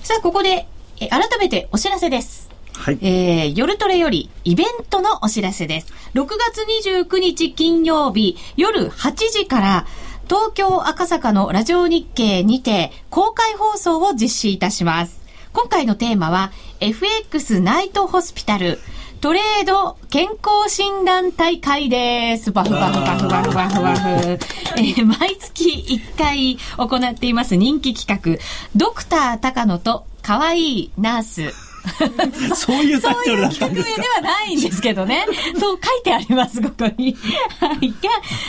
[0.03, 0.67] さあ、ここで、
[0.99, 2.49] え改めてお知らせです。
[2.74, 2.99] はい。
[3.01, 5.93] えー、夜トレよりイベントのお知らせです。
[6.13, 6.61] 6月
[6.91, 9.88] 29日金曜日夜8時から
[10.30, 15.22] 東京赤坂のラジオ日経にて公開放送を実施いたします。
[15.54, 18.80] 今回のテーマは FX ナイトホスピタル
[19.22, 22.51] トレード健康診断大会です。
[22.51, 24.20] バフバフバフバフバフバフ。
[24.20, 25.86] えー毎月
[26.16, 28.43] 1回行っています人気企画、
[28.76, 31.54] ドクター高野と可愛いナース。
[32.56, 35.26] そういうタイトルだったそういう企画ではないんですけどね。
[35.58, 37.16] そう書いてあります、ここに。
[37.60, 37.89] はい。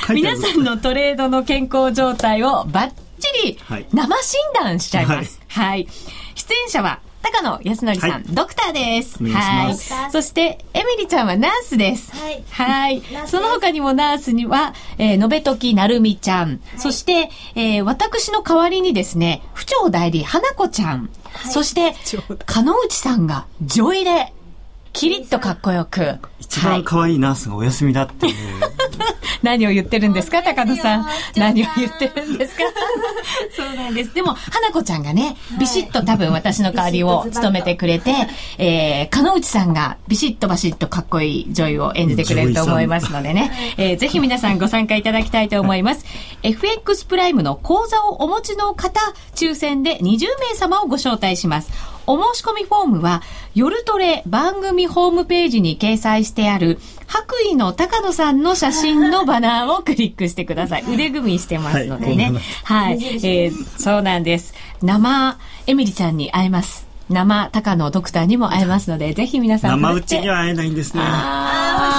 [0.08, 5.40] が、皆さんのトレードの健康状態をバッチリはい生診断しちゃいます。
[5.48, 5.86] はい。
[6.34, 9.24] 出演者は、高野康則さん、はいドクターです。
[9.24, 9.76] はい。
[10.12, 12.12] そして、エミリちゃんはナースです。
[12.12, 16.60] はいはいその他にもナースには、えー、のべときなるみちゃん。
[16.76, 21.10] そして、えー私の代わりにですね、府庁代理、花子ちゃん。
[21.50, 21.94] そして、
[22.44, 24.32] 加納内さんが、女医で、
[24.94, 26.18] キリッとかっこよく。
[26.38, 28.34] 一番可愛いナースがお休みだっていう。
[29.42, 30.42] 何を言ってるんですか？
[30.42, 31.12] 高野さん本。
[31.36, 32.62] 何を言ってるんですか？
[33.54, 34.14] そうなんです。
[34.14, 38.12] でも、花子ちゃんがね、ビシッと多分私の代わりを務めてくれて、
[38.56, 46.06] えー、加納内さんがビシッとバシッとかっこいい女優を演じてくれると思いますのでね、えー、ぜひ皆さんご参加いただきたいと思います。
[46.42, 49.00] FX プライムの講座をお持ちの方、
[49.34, 51.70] 抽選で20名様をご招待します。
[52.06, 53.22] お申し込みフォームは、
[53.54, 60.84] 夜トレ番組ホームページに掲載してある、白衣の高野さんの写真のバナーをクリックしてください。
[60.92, 62.32] 腕組みしてますのでね。
[62.64, 62.94] はい。
[62.94, 64.54] えーそうなんです。
[64.82, 65.36] 生、
[65.66, 66.86] エミリちゃんに会えます。
[67.10, 71.02] 生高野ドクターにも会えますので、ぜひ皆さん生振るって打ちには会えないんですね。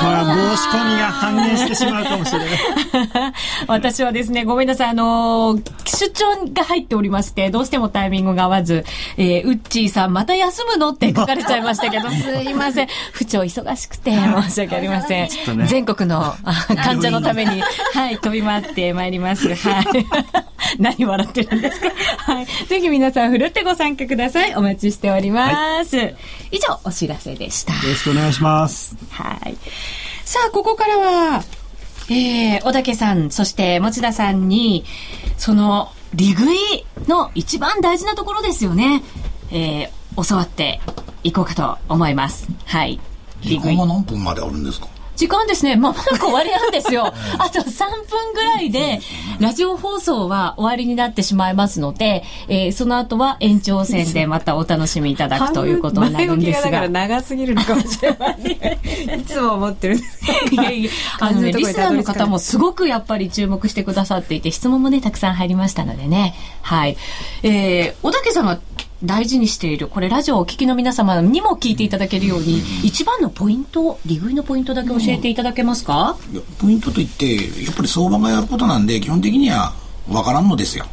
[0.02, 2.48] これあは申し込みが半減してしまうかもしれない。
[2.48, 3.34] ー
[3.68, 8.84] 私はですね、ごめんなさい、あのー出張が入っておりまして、どうしてもタイミングが合わず、
[9.18, 12.88] えー、ウッチーさん、また休むのって書かれちゃいましたけど、 すいません。
[13.14, 15.30] 不調忙しくて、申し訳ありません。
[15.46, 17.62] とね全国のあ 患者のために、
[17.94, 19.54] はい、飛び回ってまいります。
[19.56, 19.86] はい。
[20.80, 21.88] 何笑ってるんですか？
[22.34, 22.46] はい。
[22.68, 24.56] ぜひ皆さん、ふるってご参加ください。
[24.56, 25.96] お待ちしております。
[26.52, 27.74] 以上、お知らせでした。
[27.74, 28.98] よろしくお願いします。
[29.12, 29.56] はい。
[30.24, 31.44] さあ、ここからは、
[32.10, 34.86] えー、小竹さん、そして持田さんに、
[35.38, 39.04] その、利食いの一番大事なところですよね。
[39.52, 40.80] えー、教わって
[41.24, 42.48] いこうかと思います。
[42.66, 43.00] はい。
[43.42, 44.88] 時間は何分まであるんですか？
[45.16, 47.14] 時間ですね、まもなく終わりなんですよ。
[47.40, 49.02] あと3分ぐらいで、
[49.40, 56.72] ラジオ放送は終わりになってしまいますので、えー、その後は延長戦でまたお楽しみいただくということになるんですが。
[56.72, 59.20] だから長すぎるのかもしれません。
[59.20, 66.36] いつも思ってるんですいやいや、 あのね、リスナーの方もすごくやっぱり注目してくださっていて、質問もね、たくさん入りましたのでね。
[66.62, 66.98] はい。
[67.44, 68.60] えー、小竹さんが
[69.04, 79.74] 大事にしている、これラジオをお聞きの皆様にも聞いていただけるように、一番のポイント、利食いのポイントだけ教えていただけますか、いやポイントといって、やっぱり相場がやることなんで、基本的には
[80.08, 80.86] 分からんのですよ。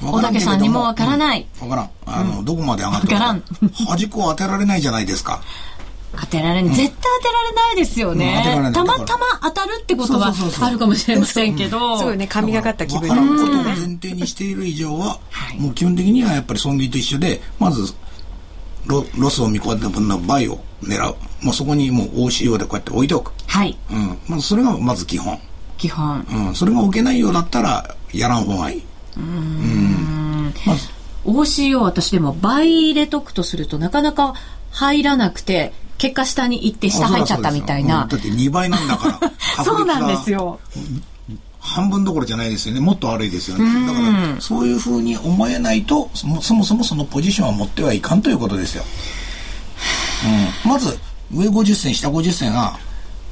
[0.00, 1.46] 小竹さんにもわからない。
[1.60, 1.90] 分からん。
[2.04, 3.42] あの、どこまで上がってるわからん
[3.86, 5.40] 端っこを当てられないじゃないですか。
[6.20, 8.42] 当てられない、絶対当てられないですよね。
[8.64, 11.98] うんたまたま当たるってことはそうそうそうそうあるかもしれませんけど。
[11.98, 13.64] すごいね、神がかった気分分からんことをね。
[13.64, 15.18] 前提にしている以上は、
[15.58, 17.94] もう基本的にはやっぱり損切りと一緒で、まず、
[18.86, 21.16] ロロスを見込んだ分の倍を狙う。
[21.42, 23.32] もうそこにもう OCO でこうやって置いておく。
[23.46, 23.78] はい。
[23.90, 24.18] うん。
[24.28, 25.38] まずそれがまず基本。
[25.78, 26.26] 基本。
[26.48, 26.54] うん。
[26.54, 28.82] それが置けないようだったら、やらん方がいい。
[29.16, 30.54] うん。
[30.66, 30.88] まず、
[31.24, 34.34] OCO 私でも倍入れとくとするとなかなか
[34.70, 35.72] 入らなくて、
[36.02, 39.32] 結果下に行って下入っちゃったみたいなだって2倍なんだから。
[39.62, 40.58] そうなんですよ。
[41.60, 42.80] 半分どころじゃないですよね。
[42.80, 43.86] もっと悪いですよね。
[43.86, 48.82] だから、そういうふうに思えないと、そもそもそのポジションは持ってはいかんということですよ。
[50.64, 50.70] うん。
[50.70, 50.98] まず、
[51.32, 52.76] 上50銭、下50銭が、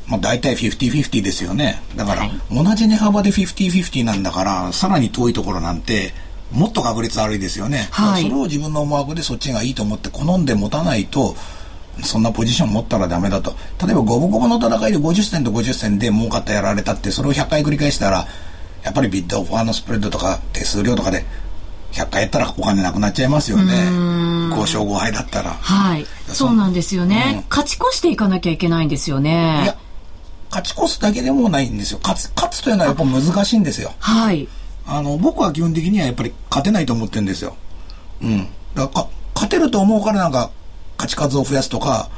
[0.06, 1.82] まあ大体50-50ですよね。
[1.96, 6.14] だから、同じ値幅で50-50なんだから、さらに遠いところなんて、
[6.52, 7.88] もっと確率悪いですよね。
[7.90, 11.34] はいそれを自分の思惑でそっちがいいと思って好んで持たないと、
[12.02, 13.54] そんなポジション持ったらダメだと。
[13.84, 18.26] 例えば、五分五分の戦いで50銭と50銭で儲かったやられたって、それを100回繰り返したら、
[18.82, 21.24] やっぱりビッドオファーのスプレッドとか手数料とかで、
[21.92, 23.72] 100回やったらお金なくなっちゃいますよね。
[23.72, 25.50] 5勝5敗だったら。
[25.50, 26.06] はい。
[26.28, 29.76] そうなんですよね、うん勝ち越していかなきゃいけないんですよいねや。、
[30.50, 32.00] 勝ち越すだけでもないんですよ。
[32.02, 33.92] 勝つ、勝つというのはやっぱ難しいんですよ。
[33.98, 34.48] はい。
[34.86, 37.56] あの、僕は基本的にはやっぱり勝てないと思ってるんですよ。
[38.22, 38.48] うん。
[38.74, 40.50] だからか、勝てると思うからなんか、
[41.00, 42.10] 勝ち数を増やすとか、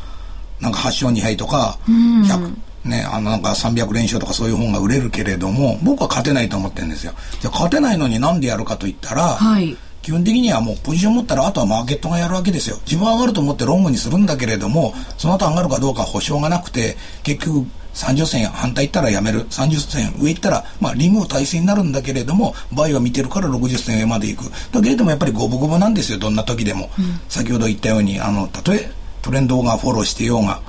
[0.61, 2.55] なんか8勝2敗とか、100、
[2.85, 7.13] ね、あのなんか300連勝とかそういう本が売れるけれども、僕は勝てないと思ってるんですよ。
[7.41, 9.77] じゃあ勝てないのになんでやるかと言ったら、はい。
[10.03, 12.79] 基本的にはもうポジション持ったらあとはマーケットがやるわけですよ。
[12.85, 19.47] 自分は上がると思ってロングにするんだけれども、その後上がるかどうか保証がなくて、結局30銭反対行ったらやめる。
[19.49, 24.51] 30銭上行ったら、まあリング体制になるんだけれども、倍は見てるから60銭上まで行く。
[24.73, 26.91] だけれどもやっぱり五分五分なんですよ、どんな時でも。
[27.29, 28.91] 先ほど言ったように、あの、たとえ
[29.21, 30.61] トレンドがフォローしてようが、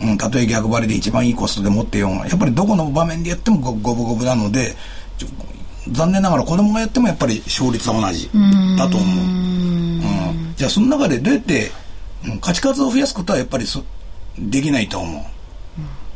[0.00, 4.76] うん、たとえ逆張りで一番いいコストで持ってようが、やっぱりどこの場面でやっても五五分五分なので、
[5.90, 8.28] 残念ながら子供がやってもやっぱり勝率は同じ
[8.76, 9.24] だと思う。
[9.24, 9.46] うん
[10.56, 11.70] じゃあその中でどうやって、
[12.24, 13.84] うん勝ち数を増やすことはやっぱりそ
[14.38, 15.35] できないと思う。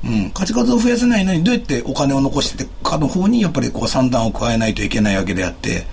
[0.04, 5.84] うん、勝ち数を増やせないのにどうやってお金を残しててかの方にやっぱりこう算段を加えないといけないわけであって、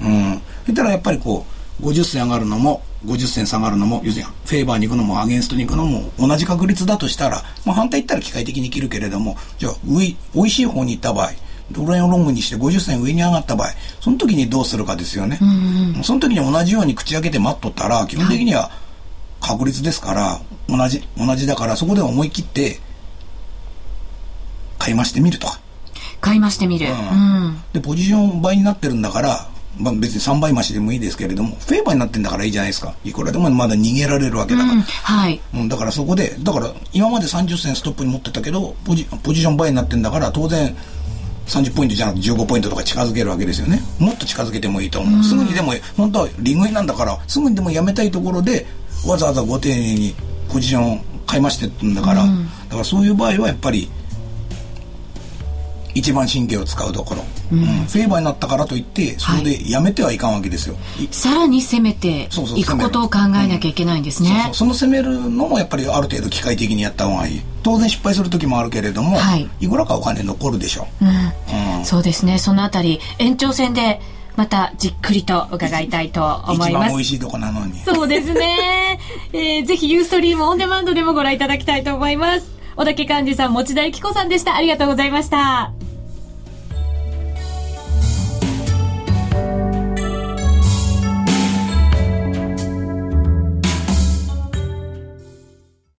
[0.00, 1.46] うん、そしたらやっぱりこ
[1.80, 11.30] う50銭上がるのも50銭下がるのも要するにフェーバーに行くのもアゲンストに行くのも同じ確率だとしたら、まあ、反対行ったら機械的に切るけれどもじゃあ上美味しい方に行った場合
[11.70, 13.68] ドル円をロングにして50銭上に上がった場合
[14.00, 15.38] その時にどうするかですよね、
[16.04, 18.70] その時に同じように口開けて待っとったら基本的には
[19.40, 22.78] 確率ですから同じ同じだからそこで思い切って
[24.86, 25.58] 買い増してみるとか
[26.20, 26.86] 買い増してみる。
[26.88, 27.62] うん。
[27.72, 34.80] でポジション倍になってるんだから、まあ、別に3倍増しでもいいですけれどもフェーバーになってんだからいいじゃないですかいくらでもまだ逃げられるわけだから、うん。
[34.82, 35.40] はい。
[35.54, 40.74] うん、だからそこで、だから今まで30銭ストップに持ってたけど、ポジポジション倍になってんだから、当然
[41.46, 43.80] 30ポイントじゃなくて15ポイントとか近づけるわけですよね。
[43.98, 45.24] もっと近づけてもいいと思う。
[45.24, 48.66] すぐにでも、本当はリングインなんだから、すぐにでもやめたいところで、
[49.06, 50.14] わざわざご丁寧に
[50.48, 52.30] ポジションを買いましてってんだから、だ
[52.70, 53.90] からそういう場合はやっぱり、
[55.96, 57.58] 一番神経を使うところ、うん。
[57.60, 64.28] フェーバーになったからといってそれでやめてはいかんわけですよ、いさらに攻めていくことを考えなきゃいけないんですね。
[64.28, 64.54] そうそう。
[64.54, 67.40] その攻めるのもやっぱりある程度機械的にやった方がいい。
[67.62, 69.48] 当然失敗する時もあるけれども、はい。
[69.60, 71.84] い、くらかお金残るでしょう、うん。
[71.84, 72.38] そうですね。
[72.38, 74.00] そのあたり、延長戦で、
[74.36, 76.70] またじっくりと伺いたいと思います。
[76.70, 77.04] 一番美味。
[77.04, 77.80] しいとこなのに。
[77.80, 78.98] そうですね。
[79.32, 82.55] えー、ぜひユーストリームオンデマンドでもご覧いただきたいと思います。
[82.76, 84.54] 小竹幹事さん、持田幸子さんでした。
[84.54, 85.72] ありがとうございました。